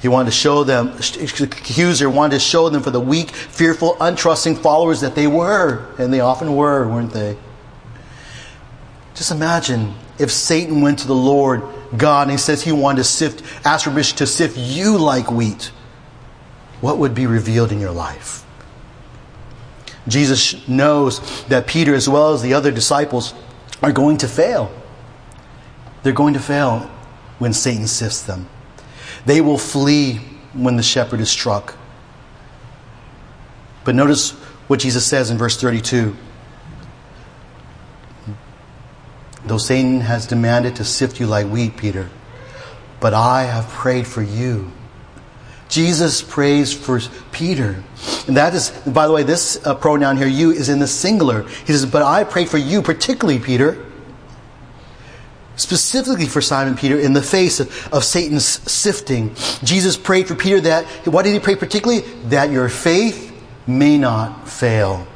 [0.00, 3.94] He wanted to show them, the accuser wanted to show them for the weak, fearful,
[4.00, 5.86] untrusting followers that they were.
[5.98, 7.38] And they often were, weren't they?
[9.14, 11.62] Just imagine if Satan went to the Lord
[11.96, 15.70] God and he says he wanted to sift, ask permission to sift you like wheat.
[16.80, 18.44] What would be revealed in your life?
[20.08, 23.34] Jesus knows that Peter, as well as the other disciples,
[23.82, 24.72] are going to fail.
[26.02, 26.90] They're going to fail
[27.38, 28.48] when Satan sifts them.
[29.26, 30.16] They will flee
[30.52, 31.76] when the shepherd is struck.
[33.84, 34.32] But notice
[34.68, 36.16] what Jesus says in verse 32.
[39.44, 42.10] Though Satan has demanded to sift you like wheat, Peter,
[43.00, 44.72] but I have prayed for you
[45.72, 47.00] Jesus prays for
[47.32, 47.82] Peter.
[48.26, 51.42] And that is, by the way, this uh, pronoun here, you, is in the singular.
[51.42, 53.84] He says, But I pray for you, particularly, Peter,
[55.56, 59.34] specifically for Simon Peter, in the face of, of Satan's sifting.
[59.64, 62.02] Jesus prayed for Peter that, what did he pray particularly?
[62.26, 63.30] That your faith
[63.66, 65.06] may not fail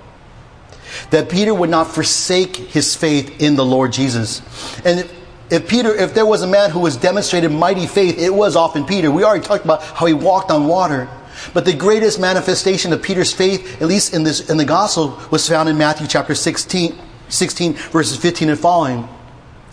[1.10, 4.42] that Peter would not forsake his faith in the Lord Jesus.
[4.84, 5.08] And
[5.50, 8.84] if Peter, if there was a man who was demonstrated mighty faith, it was often
[8.84, 9.10] Peter.
[9.10, 11.08] We already talked about how he walked on water.
[11.52, 15.48] But the greatest manifestation of Peter's faith, at least in this in the gospel, was
[15.48, 16.96] found in Matthew chapter 16,
[17.28, 19.08] 16 verses 15 and following.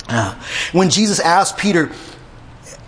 [0.07, 0.39] Uh,
[0.73, 1.91] when Jesus asked Peter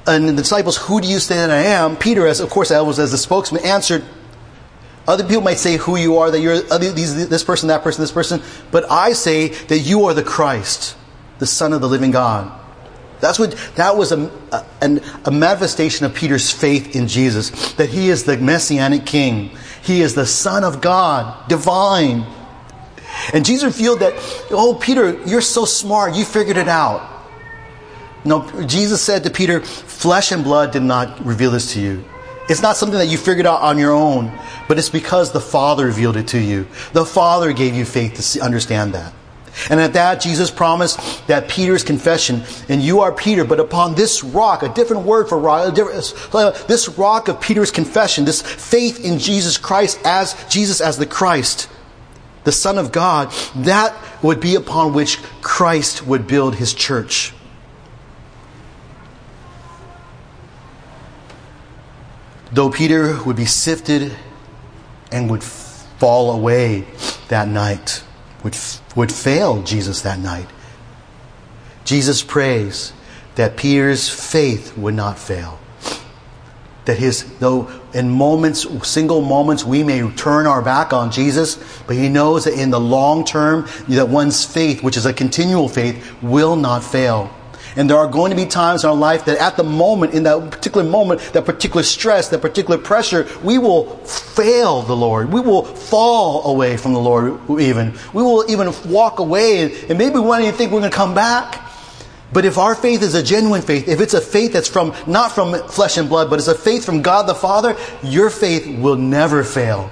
[0.08, 1.98] and the disciples, Who do you say that I am?
[1.98, 4.04] Peter, as of course I was as the spokesman, answered,
[5.08, 8.12] other people might say who you are, that you're these, this person, that person, this
[8.12, 10.98] person, but I say that you are the Christ,
[11.38, 12.52] the Son of the living God.
[13.26, 18.10] That's what, that was a, a, a, manifestation of Peter's faith in Jesus, that he
[18.10, 19.50] is the messianic king.
[19.82, 22.24] He is the Son of God, divine.
[23.34, 24.14] And Jesus revealed that,
[24.52, 27.10] oh, Peter, you're so smart, you figured it out.
[28.24, 32.06] No, Jesus said to Peter, flesh and blood did not reveal this to you.
[32.48, 34.32] It's not something that you figured out on your own,
[34.68, 36.68] but it's because the Father revealed it to you.
[36.94, 39.14] The Father gave you faith to understand that.
[39.70, 44.24] And at that, Jesus promised that Peter's confession, and you are Peter, but upon this
[44.24, 49.58] rock, a different word for rock, this rock of Peter's confession, this faith in Jesus
[49.58, 51.70] Christ as Jesus as the Christ,
[52.44, 57.34] the Son of God, that would be upon which Christ would build his church.
[62.52, 64.16] Though Peter would be sifted
[65.12, 66.86] and would fall away
[67.28, 68.04] that night,
[68.46, 68.56] would,
[68.96, 70.48] would fail Jesus that night.
[71.84, 72.94] Jesus prays
[73.36, 75.60] that Peter's faith would not fail.
[76.86, 81.96] That his, though in moments, single moments, we may turn our back on Jesus, but
[81.96, 86.16] he knows that in the long term, that one's faith, which is a continual faith,
[86.22, 87.34] will not fail.
[87.76, 90.24] And there are going to be times in our life that at the moment, in
[90.24, 95.32] that particular moment, that particular stress, that particular pressure, we will fail the Lord.
[95.32, 97.94] We will fall away from the Lord even.
[98.14, 101.14] We will even walk away and, maybe we won't even think we're going to come
[101.14, 101.62] back.
[102.32, 105.32] But if our faith is a genuine faith, if it's a faith that's from, not
[105.32, 108.96] from flesh and blood, but it's a faith from God the Father, your faith will
[108.96, 109.90] never fail.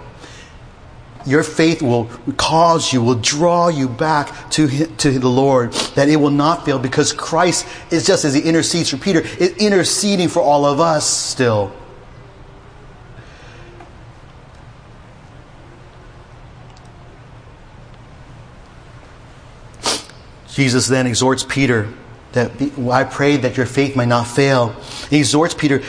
[1.25, 2.05] Your faith will
[2.37, 6.79] cause you, will draw you back to, to the Lord, that it will not fail
[6.79, 11.09] because Christ is just as he intercedes for Peter, is interceding for all of us
[11.09, 11.73] still.
[20.53, 21.91] Jesus then exhorts Peter
[22.33, 22.51] that
[22.91, 24.69] I pray that your faith might not fail.
[25.09, 25.81] He exhorts Peter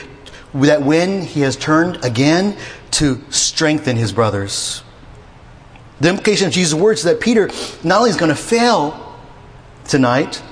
[0.54, 2.56] that when he has turned again
[2.92, 4.83] to strengthen his brothers.
[6.00, 7.48] The implication of Jesus' words is that Peter
[7.82, 9.16] not only is going to fail
[9.86, 10.42] tonight,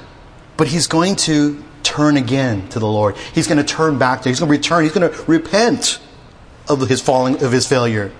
[0.56, 3.16] but he's going to turn again to the Lord.
[3.34, 6.00] He's going to turn back to, he's going to return, he's going to repent
[6.68, 8.12] of his falling, of his failure.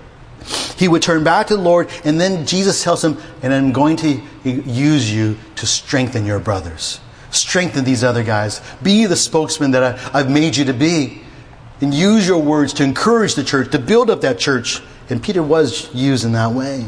[0.77, 3.95] He would turn back to the Lord, and then Jesus tells him, and I'm going
[3.97, 6.99] to use you to strengthen your brothers.
[7.31, 8.61] Strengthen these other guys.
[8.83, 11.21] Be the spokesman that I, I've made you to be.
[11.81, 14.81] And use your words to encourage the church, to build up that church.
[15.09, 16.85] And Peter was used in that way.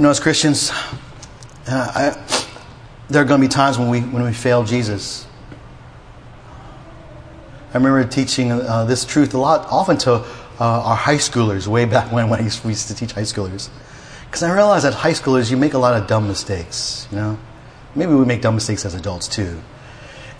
[0.00, 2.46] You know, as Christians, uh, I,
[3.10, 5.26] there are going to be times when we, when we fail Jesus.
[7.74, 10.24] I remember teaching uh, this truth a lot, often to uh,
[10.58, 13.68] our high schoolers way back when, when I used, we used to teach high schoolers.
[14.24, 17.38] Because I realized that high schoolers, you make a lot of dumb mistakes, you know?
[17.94, 19.60] Maybe we make dumb mistakes as adults too.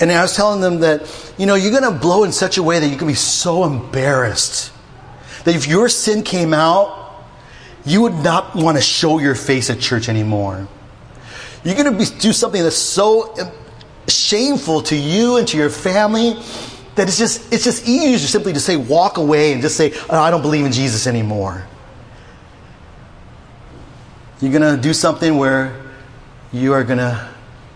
[0.01, 2.63] And I was telling them that, you know, you're going to blow in such a
[2.63, 4.73] way that you can be so embarrassed
[5.45, 7.00] that if your sin came out,
[7.85, 10.69] you would not want to show your face at church anymore.
[11.65, 13.35] You're going to be, do something that's so
[14.09, 16.35] shameful to you and to your family
[16.95, 20.19] that it's just, it's just easier simply to say, walk away and just say, oh,
[20.19, 21.67] I don't believe in Jesus anymore.
[24.41, 25.81] You're going to do something where
[26.53, 27.29] you are going to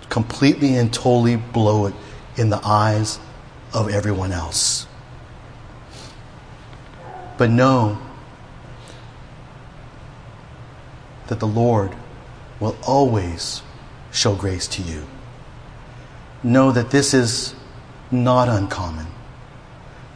[0.09, 1.95] completely and totally blow it
[2.37, 3.19] in the eyes
[3.73, 4.87] of everyone else.
[7.37, 7.99] But know
[11.29, 11.95] that the Lord
[12.61, 13.63] will always
[14.13, 15.07] show grace to you.
[16.43, 17.55] Know that this is
[18.11, 19.07] not uncommon.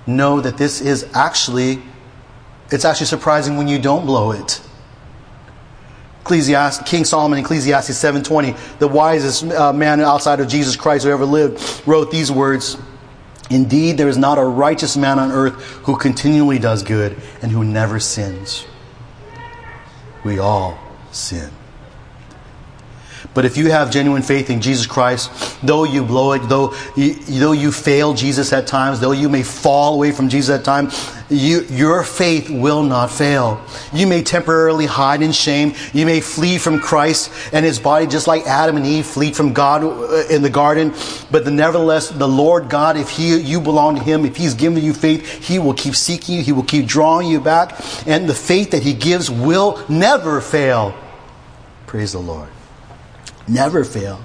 [0.07, 1.83] Know that this is actually,
[2.71, 4.61] it's actually surprising when you don't blow it.
[6.21, 11.25] Ecclesiastes, King Solomon, Ecclesiastes 7:20, the wisest uh, man outside of Jesus Christ who ever
[11.25, 12.77] lived, wrote these words:
[13.49, 17.65] "Indeed, there is not a righteous man on earth who continually does good and who
[17.65, 18.67] never sins.
[20.23, 20.79] We all
[21.13, 21.68] sin."
[23.35, 25.31] But if you have genuine faith in Jesus Christ,
[25.63, 29.43] though you blow it, though you, though you fail Jesus at times, though you may
[29.43, 30.93] fall away from Jesus at times,
[31.31, 33.63] you, your faith will not fail.
[33.93, 35.75] You may temporarily hide in shame.
[35.93, 39.53] You may flee from Christ and His body, just like Adam and Eve flee from
[39.53, 40.95] God uh, in the garden.
[41.31, 44.83] But the, nevertheless, the Lord God, if He you belong to Him, if He's given
[44.83, 46.43] you faith, He will keep seeking you.
[46.43, 50.95] He will keep drawing you back, and the faith that He gives will never fail.
[51.87, 52.49] Praise the Lord
[53.49, 54.21] never fail.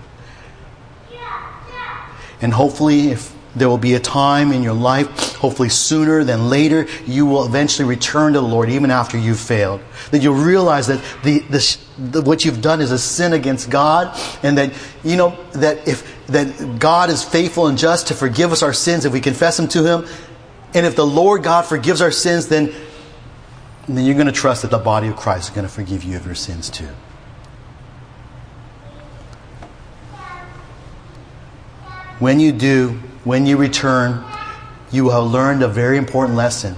[2.42, 6.88] And hopefully, if there will be a time in your life, hopefully sooner than later,
[7.06, 9.82] you will eventually return to the Lord even after you've failed.
[10.12, 14.20] That you'll realize that the, the, the, what you've done is a sin against God,
[14.42, 18.64] and that you know that if that God is faithful and just to forgive us
[18.64, 20.08] our sins if we confess them to Him,
[20.74, 22.74] and if the Lord God forgives our sins, then
[23.88, 26.16] then you're going to trust that the body of Christ is going to forgive you
[26.18, 26.90] of your sins too.
[32.24, 34.24] When you do, when you return,
[34.94, 36.78] you will have learned a very important lesson.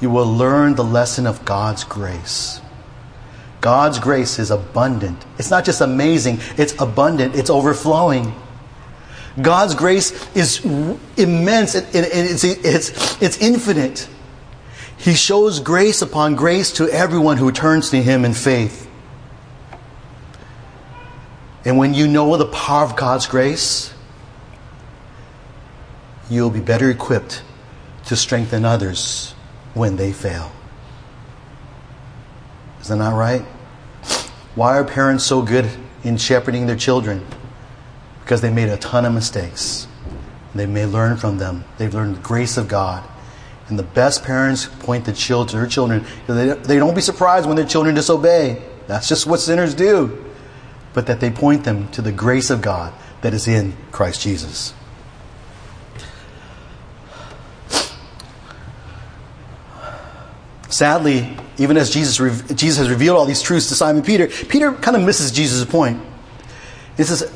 [0.00, 2.60] You will learn the lesson of God's grace.
[3.60, 5.18] God's grace is abundant.
[5.40, 8.32] It's not just amazing, it's abundant, it's overflowing.
[9.42, 10.64] God's grace is
[11.16, 14.08] immense, and it's, it's, it's infinite.
[14.98, 18.88] He shows grace upon grace to everyone who turns to Him in faith.
[21.64, 23.92] And when you know the power of God's grace,
[26.30, 27.42] you'll be better equipped
[28.06, 29.34] to strengthen others
[29.74, 30.52] when they fail.
[32.80, 33.42] Is that not right?
[34.54, 35.68] Why are parents so good
[36.04, 37.26] in shepherding their children?
[38.20, 39.86] Because they made a ton of mistakes.
[40.54, 41.64] They may learn from them.
[41.76, 43.08] They've learned the grace of God.
[43.68, 46.06] And the best parents point the children, their children.
[46.26, 48.62] They don't be surprised when their children disobey.
[48.86, 50.24] That's just what sinners do.
[50.94, 54.72] But that they point them to the grace of God that is in Christ Jesus.
[60.68, 62.16] Sadly, even as Jesus,
[62.54, 66.00] Jesus has revealed all these truths to Simon Peter, Peter kind of misses Jesus' point.
[66.96, 67.32] He says,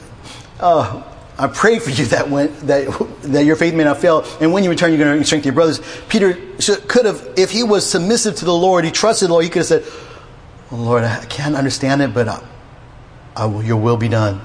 [0.60, 1.08] oh,
[1.38, 2.88] I pray for you that when that
[3.22, 5.54] that your faith may not fail, and when you return, you're going to strengthen your
[5.54, 5.80] brothers.
[6.08, 9.44] Peter should, could have, if he was submissive to the Lord, he trusted the Lord.
[9.44, 9.84] He could have said,
[10.70, 12.42] Lord, I can't understand it, but I,
[13.34, 14.42] I will, your will be done.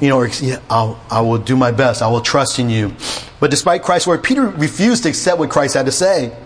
[0.00, 2.02] You know, or, yeah, I'll, I will do my best.
[2.02, 2.94] I will trust in you.
[3.38, 6.36] But despite Christ's word, Peter refused to accept what Christ had to say.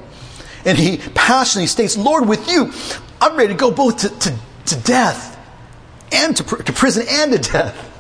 [0.67, 2.73] And he passionately states, Lord, with you,
[3.21, 5.39] I'm ready to go both to, to, to death
[6.13, 7.93] and to, to prison and to death.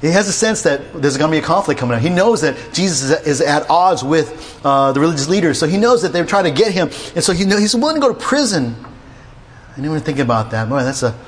[0.00, 2.02] He has a sense that there's going to be a conflict coming up.
[2.02, 6.02] He knows that Jesus is at odds with uh, the religious leaders, so he knows
[6.02, 8.18] that they're trying to get him, and so he knows, he's willing to go to
[8.18, 8.76] prison.
[9.76, 10.68] Anyone think about that?
[10.68, 11.18] Boy, that's a.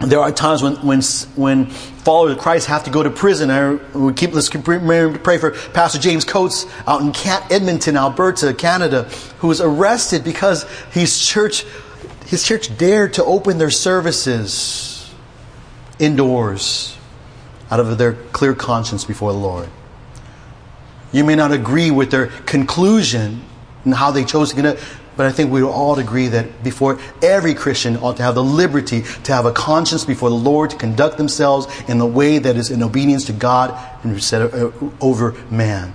[0.00, 1.00] There are times when when
[1.36, 1.70] when
[2.06, 3.50] followers of Christ have to go to prison.
[3.50, 7.12] I, we keep let's pray for Pastor James Coates out in
[7.50, 11.64] Edmonton, Alberta, Canada, who was arrested because his church
[12.26, 15.12] his church dared to open their services
[15.98, 16.96] indoors
[17.72, 19.68] out of their clear conscience before the Lord.
[21.10, 23.42] You may not agree with their conclusion
[23.84, 24.78] and how they chose to
[25.16, 29.02] but I think we all agree that before every Christian ought to have the liberty
[29.24, 32.70] to have a conscience before the Lord to conduct themselves in the way that is
[32.70, 35.94] in obedience to God and set uh, over man.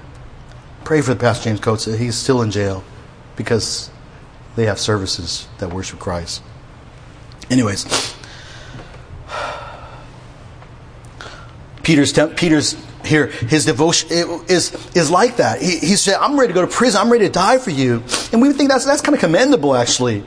[0.84, 1.86] Pray for the Pastor James Coates.
[1.86, 2.84] He's still in jail
[3.36, 3.91] because
[4.55, 6.41] they have services that worship Christ.
[7.49, 8.15] Anyways,
[11.84, 12.76] Peter's, Peter's
[13.06, 15.62] here, his devotion is, is like that.
[15.62, 17.02] He, he said, I'm ready to go to prison.
[17.02, 18.04] I'm ready to die for you.
[18.32, 20.24] And we think that's, that's kind of commendable, actually.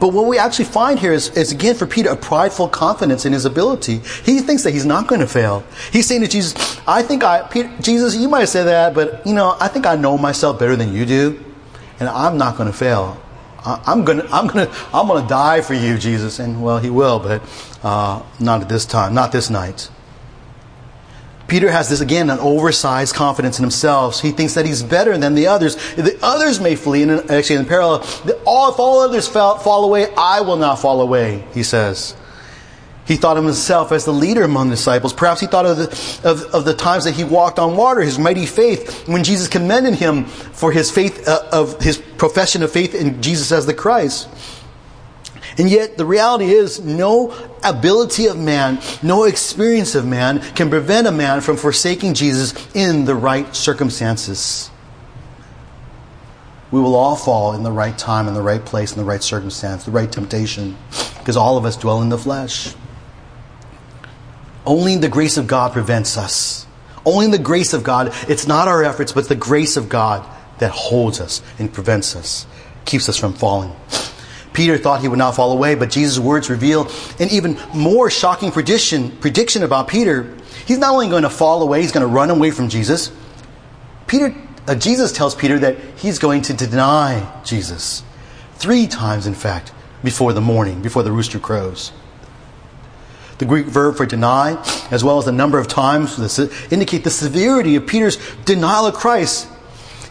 [0.00, 3.32] But what we actually find here is, is, again, for Peter, a prideful confidence in
[3.32, 3.98] his ability.
[4.24, 5.64] He thinks that he's not going to fail.
[5.92, 6.54] He's saying to Jesus,
[6.86, 9.94] I think I, Peter, Jesus, you might said that, but, you know, I think I
[9.94, 11.42] know myself better than you do,
[12.00, 13.16] and I'm not going to fail.
[13.60, 16.38] I, I'm going to, I'm going to, I'm going to die for you, Jesus.
[16.38, 17.40] And, well, he will, but
[17.84, 19.90] uh, not at this time, not this night.
[21.46, 24.20] Peter has this again, an oversized confidence in himself.
[24.20, 25.76] He thinks that he's better than the others.
[25.94, 28.06] The others may flee, and actually in parallel,
[28.46, 32.16] all, if all others fall, fall away, I will not fall away, he says.
[33.06, 35.12] He thought of himself as the leader among the disciples.
[35.12, 38.18] Perhaps he thought of the, of, of the times that he walked on water, his
[38.18, 42.94] mighty faith, when Jesus commended him for his faith, uh, of his profession of faith
[42.94, 44.28] in Jesus as the Christ.
[45.56, 47.32] And yet, the reality is, no
[47.62, 53.04] ability of man, no experience of man can prevent a man from forsaking Jesus in
[53.04, 54.70] the right circumstances.
[56.70, 59.22] We will all fall in the right time, in the right place, in the right
[59.22, 60.76] circumstance, the right temptation,
[61.18, 62.74] because all of us dwell in the flesh.
[64.66, 66.66] Only the grace of God prevents us.
[67.06, 68.12] Only the grace of God.
[68.28, 70.28] It's not our efforts, but the grace of God
[70.58, 72.46] that holds us and prevents us,
[72.84, 73.72] keeps us from falling.
[74.54, 76.88] Peter thought he would not fall away, but Jesus' words reveal
[77.18, 80.32] an even more shocking prediction, prediction about Peter.
[80.64, 83.12] He's not only going to fall away, he's going to run away from Jesus.
[84.06, 84.34] Peter,
[84.66, 88.04] uh, Jesus tells Peter that he's going to deny Jesus.
[88.54, 89.72] Three times, in fact,
[90.04, 91.92] before the morning, before the rooster crows.
[93.38, 96.16] The Greek verb for deny, as well as the number of times,
[96.70, 99.48] indicate the severity of Peter's denial of Christ.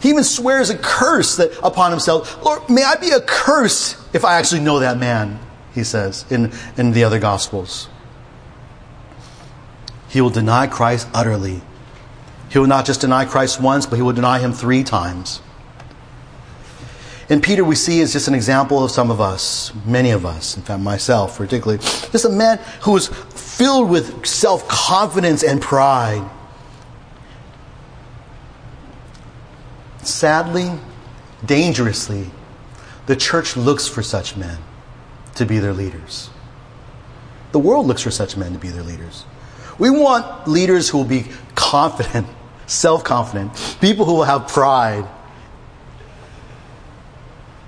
[0.04, 2.44] He even swears a curse that, upon himself.
[2.44, 5.40] Lord, may I be accursed if I actually know that man,
[5.74, 7.88] he says in, in the other Gospels.
[10.10, 11.62] He will deny Christ utterly.
[12.50, 15.40] He will not just deny Christ once, but he will deny him three times.
[17.30, 20.54] And Peter, we see, is just an example of some of us, many of us,
[20.58, 21.78] in fact, myself particularly.
[21.82, 26.30] Just a man who was filled with self confidence and pride.
[30.24, 30.72] Sadly,
[31.44, 32.30] dangerously,
[33.04, 34.56] the church looks for such men
[35.34, 36.30] to be their leaders.
[37.52, 39.26] The world looks for such men to be their leaders.
[39.78, 42.26] We want leaders who will be confident,
[42.66, 43.52] self confident,
[43.82, 45.06] people who will have pride,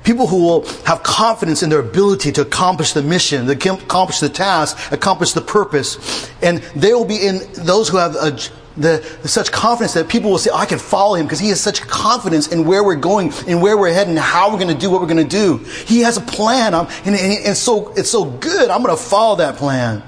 [0.03, 4.31] people who will have confidence in their ability to accomplish the mission, to accomplish the
[4.31, 6.31] task, accomplish the purpose.
[6.41, 8.39] And they will be in those who have a
[8.77, 11.61] the, such confidence that people will say, oh, I can follow him because he has
[11.61, 14.81] such confidence in where we're going and where we're heading and how we're going to
[14.81, 15.59] do what we're going to do.
[15.87, 18.71] He has a plan, and, and, and so, it's so good.
[18.71, 20.03] I'm going to follow that plan.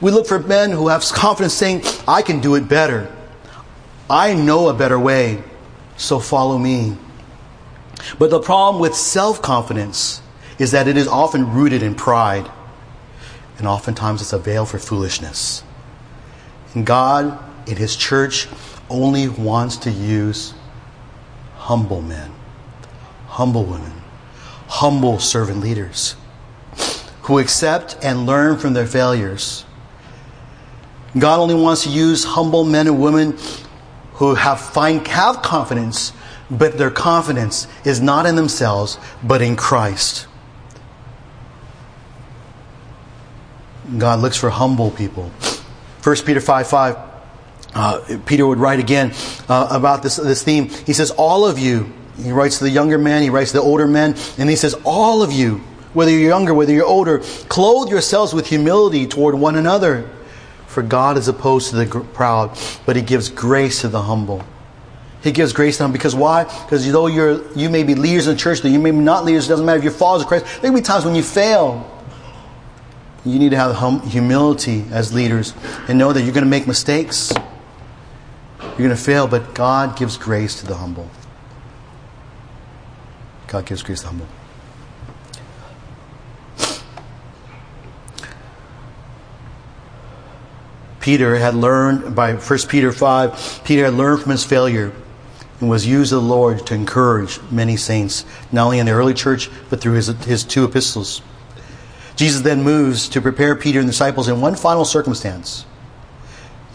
[0.00, 3.14] We look for men who have confidence saying, I can do it better.
[4.08, 5.42] I know a better way,
[5.96, 6.96] so follow me.
[8.18, 10.20] But the problem with self confidence
[10.58, 12.50] is that it is often rooted in pride
[13.58, 15.62] and oftentimes it's a veil for foolishness.
[16.74, 17.38] And God,
[17.68, 18.48] in His church,
[18.88, 20.54] only wants to use
[21.56, 22.30] humble men,
[23.26, 23.92] humble women,
[24.68, 26.16] humble servant leaders
[27.22, 29.64] who accept and learn from their failures.
[31.18, 33.38] God only wants to use humble men and women
[34.14, 36.12] who have find have confidence
[36.52, 40.26] but their confidence is not in themselves, but in Christ.
[43.98, 45.30] God looks for humble people.
[46.02, 46.96] 1 Peter 5 5,
[47.74, 49.12] uh, Peter would write again
[49.48, 50.68] uh, about this, this theme.
[50.68, 53.62] He says, All of you, he writes to the younger men, he writes to the
[53.62, 55.58] older men, and he says, All of you,
[55.94, 60.08] whether you're younger, whether you're older, clothe yourselves with humility toward one another.
[60.66, 64.42] For God is opposed to the proud, but he gives grace to the humble.
[65.22, 66.44] He gives grace to them because why?
[66.44, 69.24] Because though you're, you may be leaders in the church, though you may be not
[69.24, 70.46] leaders, it doesn't matter if you're followers of Christ.
[70.62, 71.91] There will be times when you fail.
[73.24, 75.54] You need to have hum- humility as leaders
[75.88, 77.32] and know that you're going to make mistakes.
[78.60, 81.08] You're going to fail, but God gives grace to the humble.
[83.46, 84.28] God gives grace to the humble.
[91.00, 94.92] Peter had learned by 1 Peter 5, Peter had learned from his failure
[95.60, 99.12] and was used of the Lord to encourage many saints, not only in the early
[99.12, 101.20] church, but through his, his two epistles.
[102.22, 105.66] Jesus then moves to prepare Peter and the disciples in one final circumstance.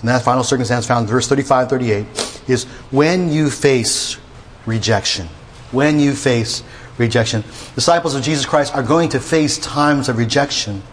[0.02, 4.18] And that final circumstance found in verse 35 38 is when you face
[4.66, 5.30] rejection.
[5.72, 6.64] When you face
[6.98, 7.46] rejection.
[7.76, 10.84] Disciples of Jesus Christ are going to face times of rejection.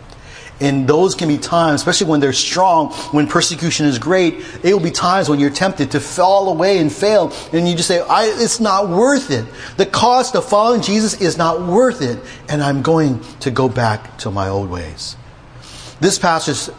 [0.64, 4.80] And those can be times, especially when they're strong, when persecution is great, it will
[4.80, 7.34] be times when you're tempted to fall away and fail.
[7.52, 9.44] And you just say, it's not worth it.
[9.76, 12.18] The cost of following Jesus is not worth it.
[12.48, 15.16] And I'm going to go back to my old ways.
[16.00, 16.74] This passage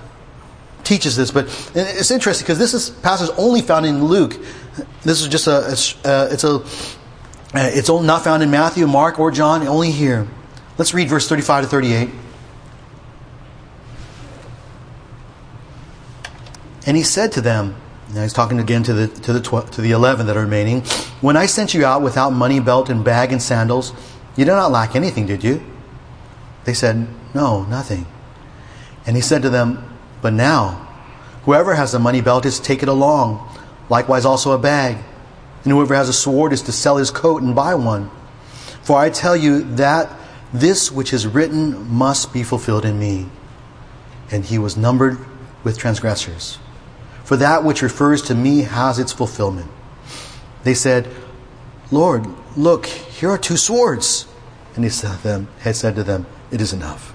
[0.83, 4.35] teaches this, but it's interesting because this is passage only found in Luke.
[5.03, 6.61] This is just a, it's, uh, it's a, uh,
[7.53, 10.27] it's not found in Matthew, Mark, or John, only here.
[10.79, 12.09] Let's read verse 35 to 38.
[16.85, 17.75] And he said to them,
[18.13, 20.81] now he's talking again to the, to, the tw- to the 11 that are remaining,
[21.21, 23.93] When I sent you out without money belt and bag and sandals,
[24.35, 25.63] you did not lack anything, did you?
[26.65, 28.05] They said, No, nothing.
[29.07, 30.87] And he said to them, But now,
[31.43, 33.47] whoever has a money belt is to take it along,
[33.89, 34.97] likewise also a bag.
[35.63, 38.11] And whoever has a sword is to sell his coat and buy one.
[38.83, 40.11] For I tell you that
[40.53, 43.25] this which is written must be fulfilled in me.
[44.31, 45.17] And he was numbered
[45.63, 46.59] with transgressors
[47.25, 49.69] for that which refers to me has its fulfillment.
[50.63, 51.09] They said,
[51.91, 54.27] Lord, look, here are two swords.
[54.75, 57.13] And he said, them, said to them, It is enough.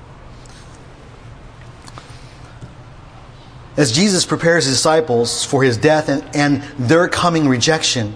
[3.77, 8.15] As Jesus prepares his disciples for his death and, and their coming rejection,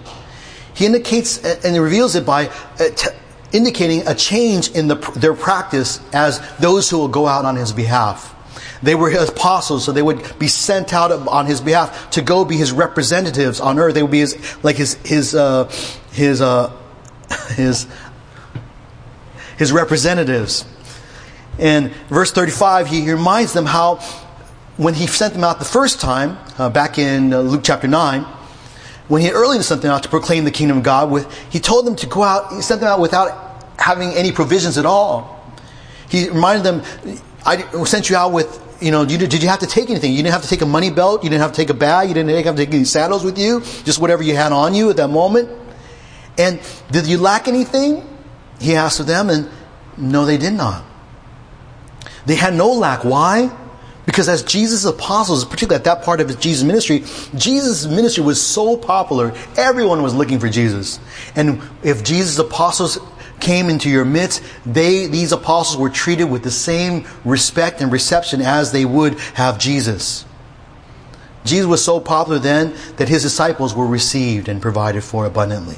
[0.73, 3.09] he indicates and reveals it by uh, t-
[3.53, 7.71] indicating a change in the, their practice as those who will go out on his
[7.71, 8.34] behalf.
[8.85, 12.45] They were his apostles, so they would be sent out on his behalf to go
[12.45, 13.95] be his representatives on earth.
[13.95, 15.71] They would be his, like his, his, uh,
[16.11, 16.71] his, uh,
[17.55, 17.87] his,
[19.57, 20.65] his representatives.
[21.57, 23.95] In verse 35, he reminds them how
[24.77, 28.21] when he sent them out the first time, uh, back in uh, Luke chapter 9,
[29.07, 31.87] when he earlier sent them out to proclaim the kingdom of God, with, he told
[31.87, 35.43] them to go out, he sent them out without having any provisions at all.
[36.07, 36.83] He reminded them,
[37.47, 40.11] I sent you out with you know, you, did you have to take anything?
[40.11, 41.23] You didn't have to take a money belt.
[41.23, 42.07] You didn't have to take a bag.
[42.09, 43.61] You didn't have to take any sandals with you.
[43.83, 45.49] Just whatever you had on you at that moment.
[46.37, 46.59] And
[46.91, 48.07] did you lack anything?
[48.59, 49.49] He asked of them, and
[49.97, 50.83] no, they did not.
[52.25, 53.03] They had no lack.
[53.03, 53.55] Why?
[54.05, 56.99] Because as Jesus' apostles, particularly at that part of his Jesus ministry,
[57.35, 60.99] Jesus' ministry was so popular, everyone was looking for Jesus.
[61.35, 62.99] And if Jesus' apostles
[63.39, 68.41] came into your midst, they, these apostles were treated with the same respect and reception
[68.41, 70.25] as they would have Jesus.
[71.43, 75.77] Jesus was so popular then that his disciples were received and provided for abundantly.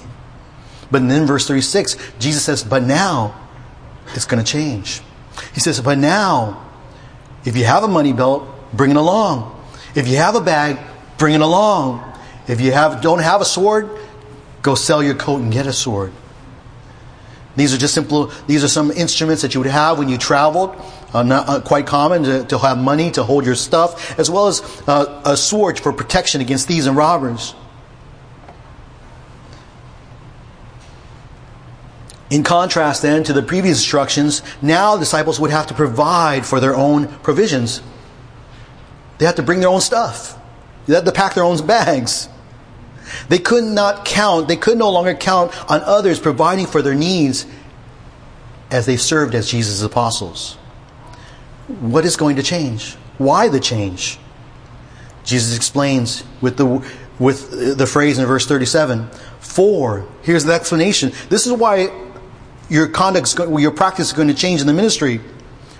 [0.89, 3.37] But then verse 36, Jesus says, but now
[4.15, 5.01] it's going to change.
[5.53, 6.65] He says, but now,
[7.43, 9.53] if you have a money belt, bring it along.
[9.93, 10.79] If you have a bag,
[11.17, 12.03] bring it along.
[12.47, 13.89] If you have, don't have a sword,
[14.61, 16.13] go sell your coat and get a sword.
[17.57, 20.79] These are just simple, these are some instruments that you would have when you traveled.
[21.11, 24.47] Uh, not, uh, quite common to, to, have money to hold your stuff, as well
[24.47, 27.55] as uh, a sword for protection against thieves and robbers.
[32.29, 36.75] In contrast, then, to the previous instructions, now disciples would have to provide for their
[36.75, 37.81] own provisions.
[39.17, 40.37] They have to bring their own stuff.
[40.85, 42.29] They have to pack their own bags.
[43.29, 47.45] They could not count, they could no longer count on others providing for their needs
[48.71, 50.55] as they served as Jesus' apostles.
[51.67, 52.95] What is going to change?
[53.17, 54.19] Why the change?
[55.23, 56.65] Jesus explains with the,
[57.19, 61.11] with the phrase in verse 37 For, here's the explanation.
[61.29, 61.89] This is why
[62.69, 65.21] your conduct, your practice is going to change in the ministry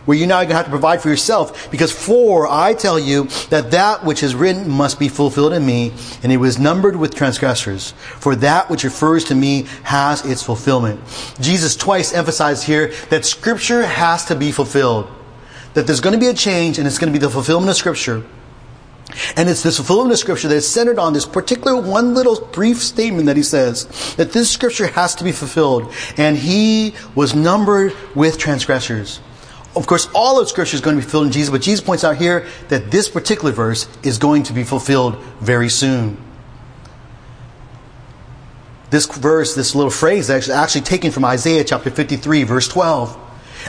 [0.08, 1.70] where you're now going to have to provide for yourself.
[1.70, 5.91] Because for I tell you that that which is written must be fulfilled in me,
[6.24, 7.91] and it was numbered with transgressors.
[7.91, 11.01] For that which refers to me has its fulfillment.
[11.41, 15.12] Jesus twice emphasized here that Scripture has to be fulfilled.
[15.74, 17.76] That there's going to be a change, and it's going to be the fulfillment of
[17.76, 18.24] Scripture.
[19.36, 22.82] And it's this fulfillment of Scripture that is centered on this particular one little brief
[22.82, 25.93] statement that he says that this Scripture has to be fulfilled.
[26.16, 29.20] And he was numbered with transgressors.
[29.78, 32.03] Of course, all of Scripture is going to be fulfilled in Jesus, but Jesus points
[32.03, 36.17] out here that this particular verse is going to be fulfilled very soon.
[38.89, 43.25] This verse, this little phrase, is actually taken from Isaiah chapter 53, verse 12.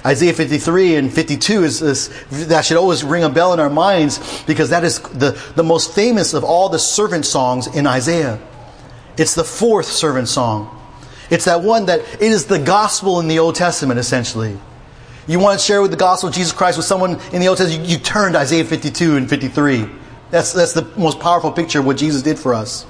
[0.06, 2.08] Isaiah 53 and 52 is, is,
[2.48, 5.94] that should always ring a bell in our minds because that is the, the most
[5.94, 8.40] famous of all the servant songs in Isaiah.
[9.18, 10.74] It's the fourth servant song.
[11.30, 14.58] It's that one that it is the gospel in the Old Testament, essentially.
[15.28, 17.58] You want to share with the gospel of Jesus Christ with someone in the Old
[17.58, 19.86] Testament, you, you turn to Isaiah 52 and 53.
[20.30, 22.86] That's, that's the most powerful picture of what Jesus did for us.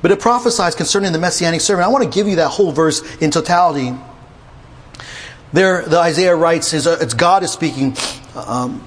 [0.00, 1.86] But it prophesies concerning the messianic servant.
[1.86, 3.98] I want to give you that whole verse in totality.
[5.52, 7.96] There, the Isaiah writes, it's God is speaking
[8.36, 8.86] um,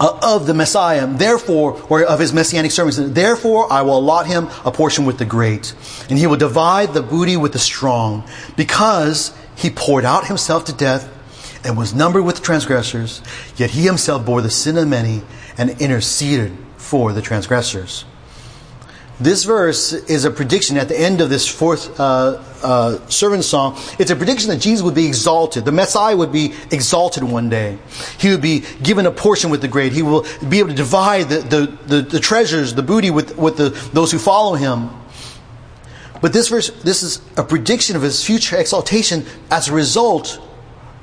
[0.00, 3.14] of the Messiah, therefore, or of his messianic servant.
[3.14, 5.74] Therefore, I will allot him a portion with the great,
[6.08, 8.26] and he will divide the booty with the strong,
[8.56, 11.11] because he poured out himself to death
[11.64, 13.22] and was numbered with transgressors,
[13.56, 15.22] yet he himself bore the sin of many
[15.56, 18.04] and interceded for the transgressors.
[19.20, 23.78] This verse is a prediction at the end of this fourth uh, uh, servant song.
[23.98, 25.64] It's a prediction that Jesus would be exalted.
[25.64, 27.78] The Messiah would be exalted one day.
[28.18, 29.92] He would be given a portion with the great.
[29.92, 33.56] He will be able to divide the, the, the, the treasures, the booty with, with
[33.56, 34.90] the, those who follow him.
[36.20, 40.40] But this verse, this is a prediction of his future exaltation as a result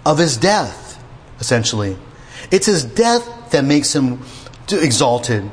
[0.05, 1.03] of his death,
[1.39, 1.97] essentially.
[2.51, 4.21] It's his death that makes him
[4.71, 5.49] exalted.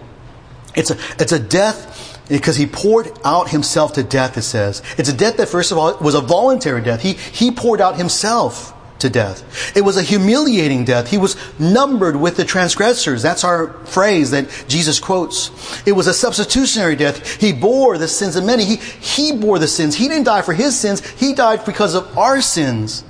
[0.75, 4.83] It's a, it's a death because he poured out himself to death, it says.
[4.99, 7.03] It's a death that, first of all, was a voluntary death.
[7.03, 9.77] He, he poured out himself to death.
[9.77, 11.11] It was a humiliating death.
[11.11, 13.23] He was numbered with the transgressors.
[13.23, 15.51] That's our phrase that Jesus quotes.
[15.87, 17.41] It was a substitutionary death.
[17.41, 18.65] He bore the sins of many.
[18.65, 19.95] He, he bore the sins.
[19.95, 21.07] He didn't die for his sins.
[21.11, 23.05] He died because of our sins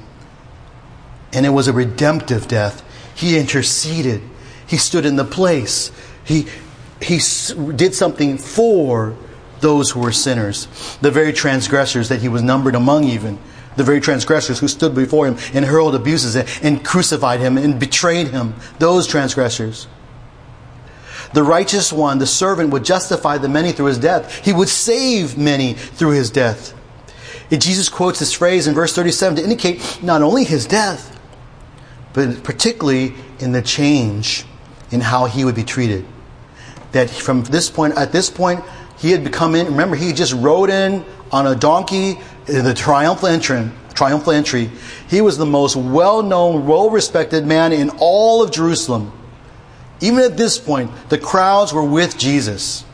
[1.37, 2.83] and it was a redemptive death.
[3.15, 4.23] He interceded.
[4.67, 5.93] He stood in the place.
[6.25, 6.47] He,
[7.01, 7.21] he
[7.77, 9.17] did something for
[9.61, 10.67] those who were sinners,
[11.01, 13.39] the very transgressors that he was numbered among, even
[13.77, 18.29] the very transgressors who stood before him and hurled abuses and crucified him and betrayed
[18.29, 19.87] him, those transgressors.
[21.35, 24.45] The righteous one, the servant, would justify the many through his death.
[24.45, 26.73] He would save many through his death.
[27.51, 31.16] And Jesus quotes this phrase in verse 37 to indicate not only his death,
[32.17, 34.47] but particularly in the change
[34.91, 36.05] in how he would be treated.
[36.93, 38.65] That from this point, at this point,
[38.99, 43.29] he had become in, remember, he just rode in on a donkey in the triumphal
[43.29, 43.71] entry.
[43.93, 44.71] Triumphal entry.
[45.11, 49.13] He was the most well known, well respected man in all of Jerusalem.
[50.01, 52.85] Even at this point, the crowds were with Jesus.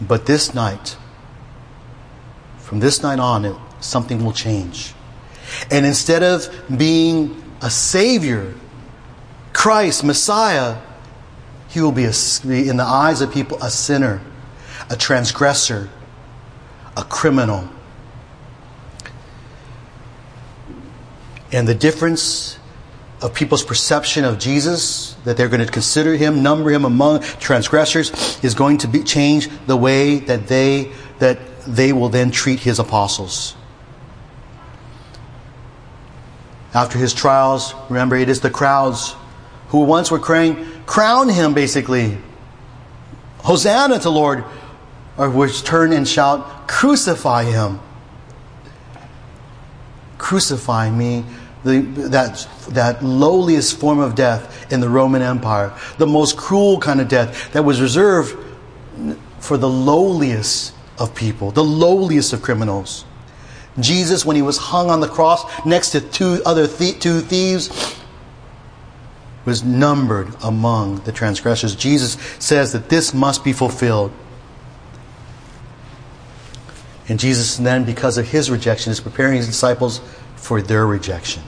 [0.00, 0.96] But this night,
[2.58, 4.94] from this night on, something will change.
[5.70, 8.52] And instead of being a Savior,
[9.52, 10.78] Christ, Messiah,
[11.68, 12.12] he will be, a,
[12.44, 14.20] in the eyes of people a sinner,
[14.90, 15.88] a transgressor,
[16.96, 17.68] a criminal.
[21.52, 22.58] And the difference
[23.22, 28.10] of people's perception of Jesus, that they're going to consider him, number him among transgressors,
[28.42, 32.80] is going to be, change the way that they, that they will then treat his
[32.80, 33.54] apostles.
[36.74, 39.14] After his trials, remember, it is the crowds
[39.68, 42.18] who once were crying, crown him, basically.
[43.38, 44.44] Hosanna to the Lord,
[45.16, 47.80] or which turn and shout, crucify him.
[50.18, 51.24] Crucify me.
[51.64, 57.00] The, that, that lowliest form of death in the Roman Empire, the most cruel kind
[57.00, 58.36] of death that was reserved
[59.38, 63.04] for the lowliest of people, the lowliest of criminals.
[63.78, 67.96] Jesus, when he was hung on the cross next to two other th- two thieves,
[69.44, 71.74] was numbered among the transgressors.
[71.74, 74.12] Jesus says that this must be fulfilled.
[77.08, 80.00] And Jesus then, because of his rejection, is preparing his disciples
[80.36, 81.42] for their rejection.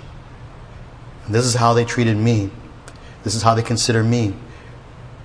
[1.26, 2.50] And this is how they treated me.
[3.22, 4.34] This is how they consider me.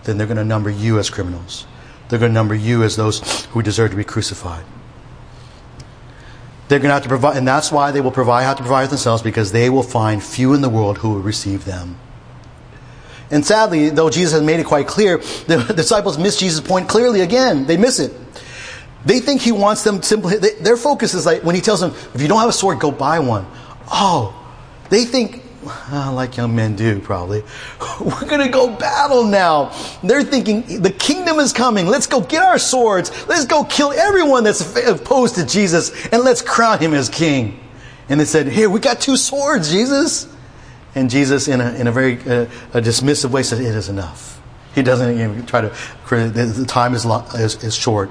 [0.03, 1.65] Then they're going to number you as criminals.
[2.07, 4.63] They're going to number you as those who deserve to be crucified.
[6.69, 8.85] They're going to have to provide, and that's why they will provide, have to provide
[8.85, 11.97] for themselves because they will find few in the world who will receive them.
[13.31, 17.21] And sadly, though Jesus has made it quite clear, the disciples miss Jesus' point clearly
[17.21, 17.65] again.
[17.65, 18.13] They miss it.
[19.03, 21.91] They think he wants them simply, they, their focus is like when he tells them,
[22.13, 23.47] if you don't have a sword, go buy one.
[23.91, 24.35] Oh,
[24.89, 25.43] they think,
[25.91, 27.43] like young men do probably,
[28.01, 29.75] we're going to go battle now.
[30.03, 31.87] They're thinking, the kingdom is coming.
[31.87, 33.11] Let's go get our swords.
[33.27, 37.59] Let's go kill everyone that's opposed to Jesus and let's crown him as king.
[38.07, 40.27] And they said, here, we got two swords, Jesus.
[40.95, 44.41] And Jesus, in a, in a very uh, a dismissive way, said, it is enough.
[44.73, 45.69] He doesn't even try to,
[46.09, 48.09] the time is, is, is short.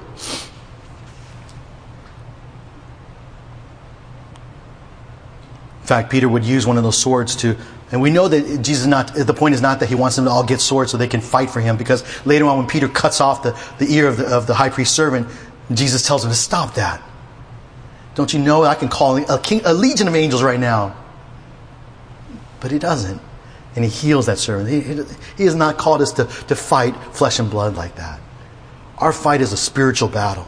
[5.89, 7.57] Fact, Peter would use one of those swords to,
[7.91, 10.31] and we know that Jesus not, the point is not that he wants them to
[10.31, 13.19] all get swords so they can fight for him, because later on when Peter cuts
[13.19, 15.27] off the, the ear of the, of the high priest servant,
[15.73, 17.01] Jesus tells him to stop that.
[18.15, 20.95] Don't you know I can call a, king, a legion of angels right now?
[22.59, 23.21] But he doesn't.
[23.75, 24.69] And he heals that servant.
[24.69, 25.03] He, he,
[25.37, 28.19] he has not called us to, to fight flesh and blood like that.
[28.97, 30.47] Our fight is a spiritual battle.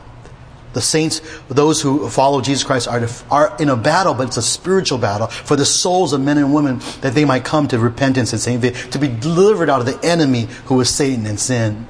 [0.74, 4.42] The saints, those who follow Jesus Christ, are, are in a battle, but it's a
[4.42, 8.32] spiritual battle for the souls of men and women that they might come to repentance
[8.32, 11.88] and saving, to be delivered out of the enemy who is Satan and sin.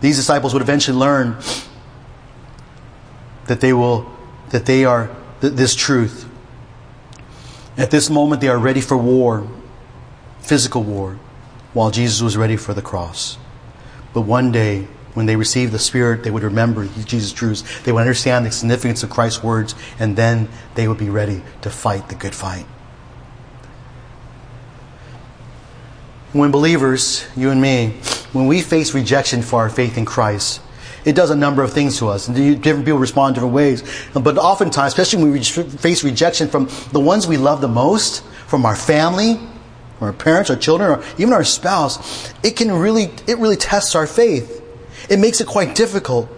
[0.00, 1.36] These disciples would eventually learn
[3.46, 4.10] that they will,
[4.50, 5.08] that they are
[5.40, 6.28] th- this truth.
[7.76, 9.48] At this moment, they are ready for war,
[10.40, 11.18] physical war,
[11.72, 13.38] while Jesus was ready for the cross.
[14.12, 17.64] But one day, when they received the Spirit, they would remember Jesus' truths.
[17.84, 21.70] They would understand the significance of Christ's words, and then they would be ready to
[21.70, 22.66] fight the good fight.
[26.34, 27.94] When believers, you and me,
[28.34, 30.60] when we face rejection for our faith in Christ,
[31.06, 32.28] it does a number of things to us.
[32.28, 33.82] And different people respond different ways.
[34.12, 38.66] But oftentimes, especially when we face rejection from the ones we love the most, from
[38.66, 39.40] our family,
[39.98, 43.94] or our parents, our children, or even our spouse, it can really, it really tests
[43.94, 44.64] our faith
[45.08, 46.28] it makes it quite difficult.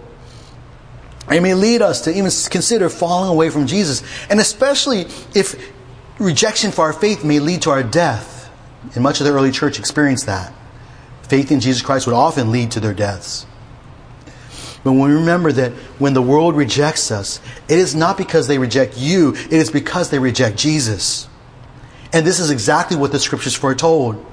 [1.29, 4.01] It may lead us to even consider falling away from Jesus.
[4.29, 5.01] And especially
[5.35, 5.71] if
[6.17, 8.49] rejection for our faith may lead to our death.
[8.95, 10.53] And much of the early church experienced that.
[11.23, 13.45] Faith in Jesus Christ would often lead to their deaths.
[14.83, 18.57] But when we remember that when the world rejects us, it is not because they
[18.57, 21.27] reject you, it is because they reject Jesus.
[22.13, 24.25] And this is exactly what the scriptures foretold.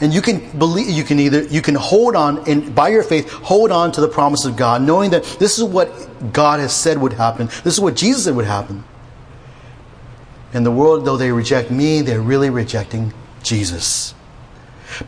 [0.00, 3.30] And you can believe, you can either, you can hold on and by your faith,
[3.30, 6.98] hold on to the promise of God, knowing that this is what God has said
[6.98, 7.46] would happen.
[7.62, 8.84] This is what Jesus said would happen.
[10.52, 13.12] In the world, though they reject me, they're really rejecting
[13.42, 14.14] Jesus.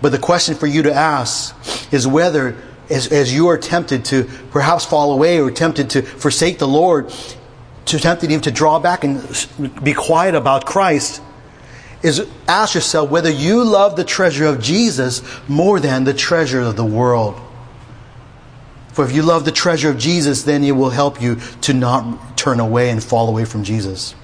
[0.02, 1.54] But the question for you to ask
[1.92, 2.56] is whether,
[2.90, 7.12] as, as you are tempted to perhaps fall away or tempted to forsake the Lord,
[7.86, 9.22] to tempted even to draw back and
[9.82, 11.22] be quiet about Christ,
[12.02, 16.76] is ask yourself whether you love the treasure of Jesus more than the treasure of
[16.76, 17.40] the world.
[18.92, 22.38] For if you love the treasure of Jesus, then it will help you to not
[22.38, 24.14] turn away and fall away from Jesus.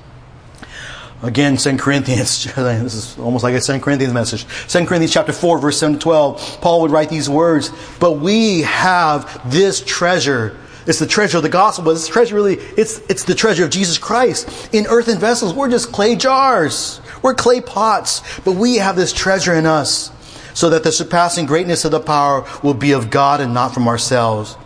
[1.23, 4.45] Again, 2 Corinthians, this is almost like a 2 Corinthians message.
[4.69, 7.71] 2 Corinthians chapter 4, verse 7 to 12, Paul would write these words,
[8.01, 10.57] But we have this treasure.
[10.87, 13.71] It's the treasure of the gospel, but this treasure really, it's, it's the treasure of
[13.71, 14.75] Jesus Christ.
[14.75, 17.01] In earthen vessels, we're just clay jars.
[17.23, 20.11] We're clay pots, but we have this treasure in us
[20.55, 23.89] so that the surpassing greatness of the power will be of God and not from
[23.89, 24.57] ourselves.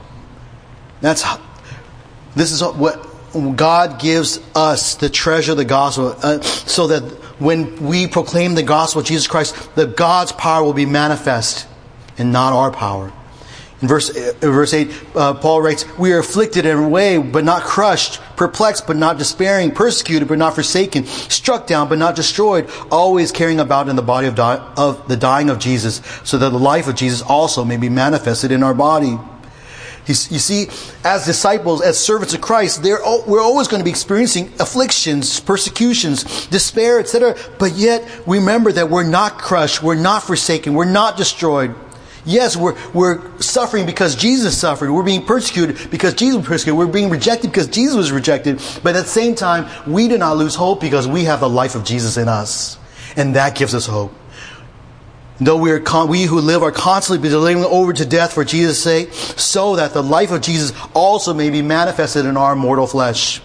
[1.01, 1.41] That's how,
[2.35, 3.07] this is what
[3.57, 7.03] God gives us the treasure of the gospel uh, so that
[7.39, 11.67] when we proclaim the gospel of Jesus Christ, that God's power will be manifest
[12.17, 13.12] and not our power.
[13.87, 14.11] Verse,
[14.41, 18.87] verse 8, uh, Paul writes, We are afflicted in a way, but not crushed, perplexed,
[18.87, 23.89] but not despairing, persecuted, but not forsaken, struck down, but not destroyed, always carrying about
[23.89, 26.95] in the body of, di- of the dying of Jesus, so that the life of
[26.95, 29.18] Jesus also may be manifested in our body.
[30.07, 30.68] You see,
[31.05, 37.01] as disciples, as servants of Christ, we're always going to be experiencing afflictions, persecutions, despair,
[37.01, 37.37] etc.
[37.59, 41.74] But yet, remember that we're not crushed, we're not forsaken, we're not destroyed.
[42.27, 44.91] Yes, we're, we're suffering because Jesus suffered.
[44.91, 46.77] We're being persecuted because Jesus was persecuted.
[46.77, 48.61] We're being rejected because Jesus was rejected.
[48.83, 51.77] But at the same time, we do not lose hope because we have the life
[51.77, 52.79] of Jesus in us.
[53.16, 54.12] And that gives us hope.
[55.39, 58.83] Though we, are con- we who live are constantly delaying over to death for Jesus'
[58.83, 63.41] sake, so that the life of Jesus also may be manifested in our mortal flesh.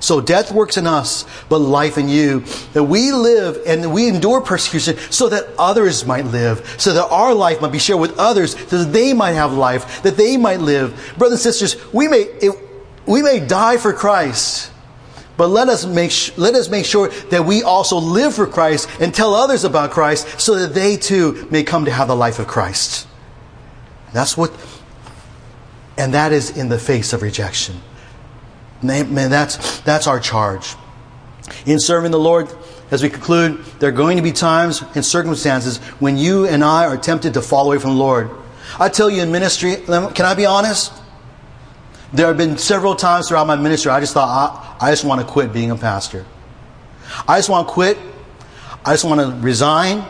[0.00, 2.40] So death works in us, but life in you.
[2.72, 7.34] That we live and we endure persecution so that others might live, so that our
[7.34, 10.60] life might be shared with others, so that they might have life, that they might
[10.60, 11.14] live.
[11.18, 12.28] Brothers and sisters, we may,
[13.06, 14.72] we may die for Christ,
[15.36, 19.14] but let us make let us make sure that we also live for Christ and
[19.14, 22.46] tell others about Christ so that they too may come to have the life of
[22.46, 23.06] Christ.
[24.12, 24.52] That's what
[25.96, 27.80] and that is in the face of rejection.
[28.82, 30.74] Man, that's that's our charge.
[31.66, 32.48] In serving the Lord,
[32.90, 36.86] as we conclude, there are going to be times and circumstances when you and I
[36.86, 38.30] are tempted to fall away from the Lord.
[38.78, 40.92] I tell you in ministry, can I be honest?
[42.12, 45.20] There have been several times throughout my ministry I just thought, I, I just want
[45.20, 46.26] to quit being a pastor.
[47.28, 47.98] I just want to quit.
[48.84, 50.04] I just want to resign.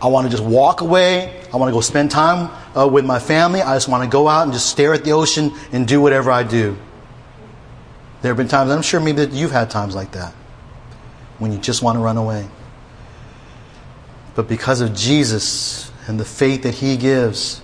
[0.00, 1.42] I want to just walk away.
[1.52, 3.60] I want to go spend time uh, with my family.
[3.60, 6.30] I just want to go out and just stare at the ocean and do whatever
[6.30, 6.76] I do.
[8.22, 10.32] There have been times, I'm sure maybe that you've had times like that,
[11.38, 12.48] when you just want to run away.
[14.36, 17.60] But because of Jesus and the faith that He gives,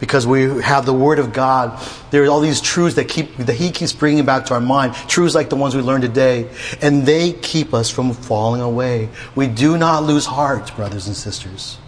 [0.00, 1.84] because we have the Word of God.
[2.10, 4.94] There are all these truths that keep that He keeps bringing back to our mind.
[4.94, 6.48] Truths like the ones we learned today,
[6.80, 9.08] and they keep us from falling away.
[9.34, 11.78] We do not lose heart, brothers and sisters.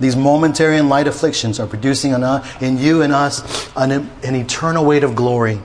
[0.00, 4.84] These momentary and light afflictions are producing in uh, you and us an, an eternal
[4.84, 5.60] weight of glory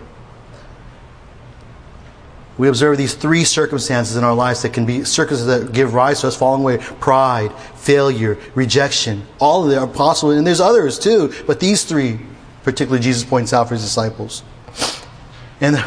[2.57, 6.21] we observe these three circumstances in our lives that can be circumstances that give rise
[6.21, 9.25] to us falling away pride, failure, rejection.
[9.39, 12.19] All of them are possible, and there's others too, but these three,
[12.63, 14.43] particularly, Jesus points out for his disciples.
[15.61, 15.83] And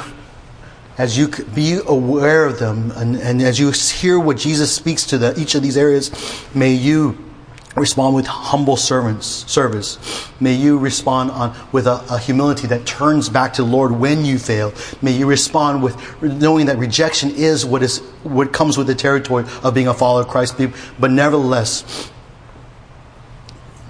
[0.99, 5.19] as you be aware of them, and, and as you hear what Jesus speaks to
[5.19, 6.11] the, each of these areas,
[6.55, 7.30] may you
[7.77, 9.99] respond with humble servants, service.
[10.41, 14.39] May you respond on, with a, a, humility that turns back to Lord when you
[14.39, 14.73] fail.
[15.03, 19.45] May you respond with knowing that rejection is what is what comes with the territory
[19.63, 20.57] of being a follower of Christ.
[20.99, 22.11] But nevertheless,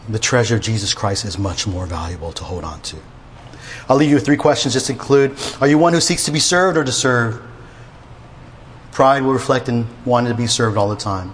[0.09, 2.97] the treasure of Jesus Christ is much more valuable to hold on to.
[3.89, 5.37] I'll leave you with three questions just to conclude.
[5.61, 7.43] Are you one who seeks to be served or to serve?
[8.93, 11.33] Pride will reflect in wanting to be served all the time.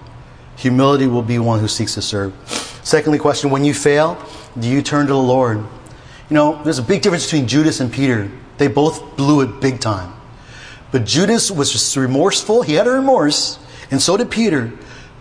[0.56, 2.34] Humility will be one who seeks to serve.
[2.82, 4.22] Secondly, question when you fail,
[4.58, 5.58] do you turn to the Lord?
[5.58, 8.30] You know, there's a big difference between Judas and Peter.
[8.58, 10.14] They both blew it big time.
[10.92, 12.62] But Judas was just remorseful.
[12.62, 13.58] He had a remorse,
[13.90, 14.72] and so did Peter.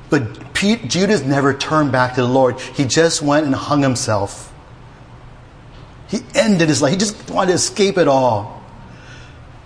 [0.10, 2.60] But Pete, Judas never turned back to the Lord.
[2.60, 4.54] He just went and hung himself.
[6.08, 6.92] He ended his life.
[6.92, 8.55] He just wanted to escape it all.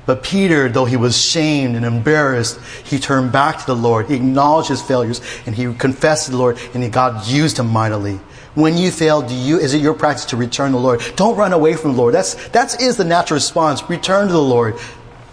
[0.09, 4.07] But Peter, though he was shamed and embarrassed, he turned back to the Lord.
[4.07, 8.15] He acknowledged his failures and he confessed to the Lord and God used him mightily.
[8.55, 11.03] When you fail, do you, is it your practice to return to the Lord?
[11.15, 12.15] Don't run away from the Lord.
[12.15, 13.87] That's, that is the natural response.
[13.87, 14.79] Return to the Lord.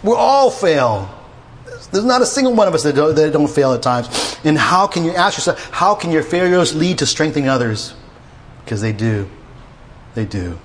[0.03, 1.09] We all fail.
[1.91, 4.37] There's not a single one of us that don't, that don't fail at times.
[4.43, 7.95] And how can you ask yourself, how can your failures lead to strengthening others?
[8.63, 9.27] Because they do.
[10.13, 10.59] They do.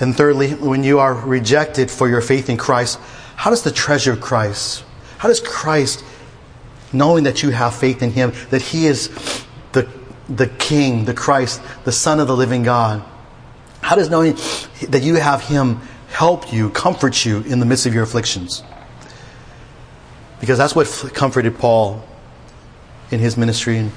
[0.00, 2.98] And thirdly, when you are rejected for your faith in Christ,
[3.34, 4.84] how does the treasure of Christ,
[5.18, 6.04] how does Christ,
[6.92, 9.08] knowing that you have faith in Him, that He is
[9.72, 9.88] the,
[10.28, 13.02] the King, the Christ, the Son of the living God,
[13.80, 14.36] how does knowing
[14.88, 18.62] that you have Him help you, comfort you in the midst of your afflictions?
[20.40, 22.04] Because that's what comforted Paul
[23.10, 23.92] in his ministry, and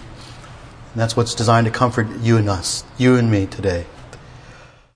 [0.95, 3.85] that's what's designed to comfort you and us, you and me today.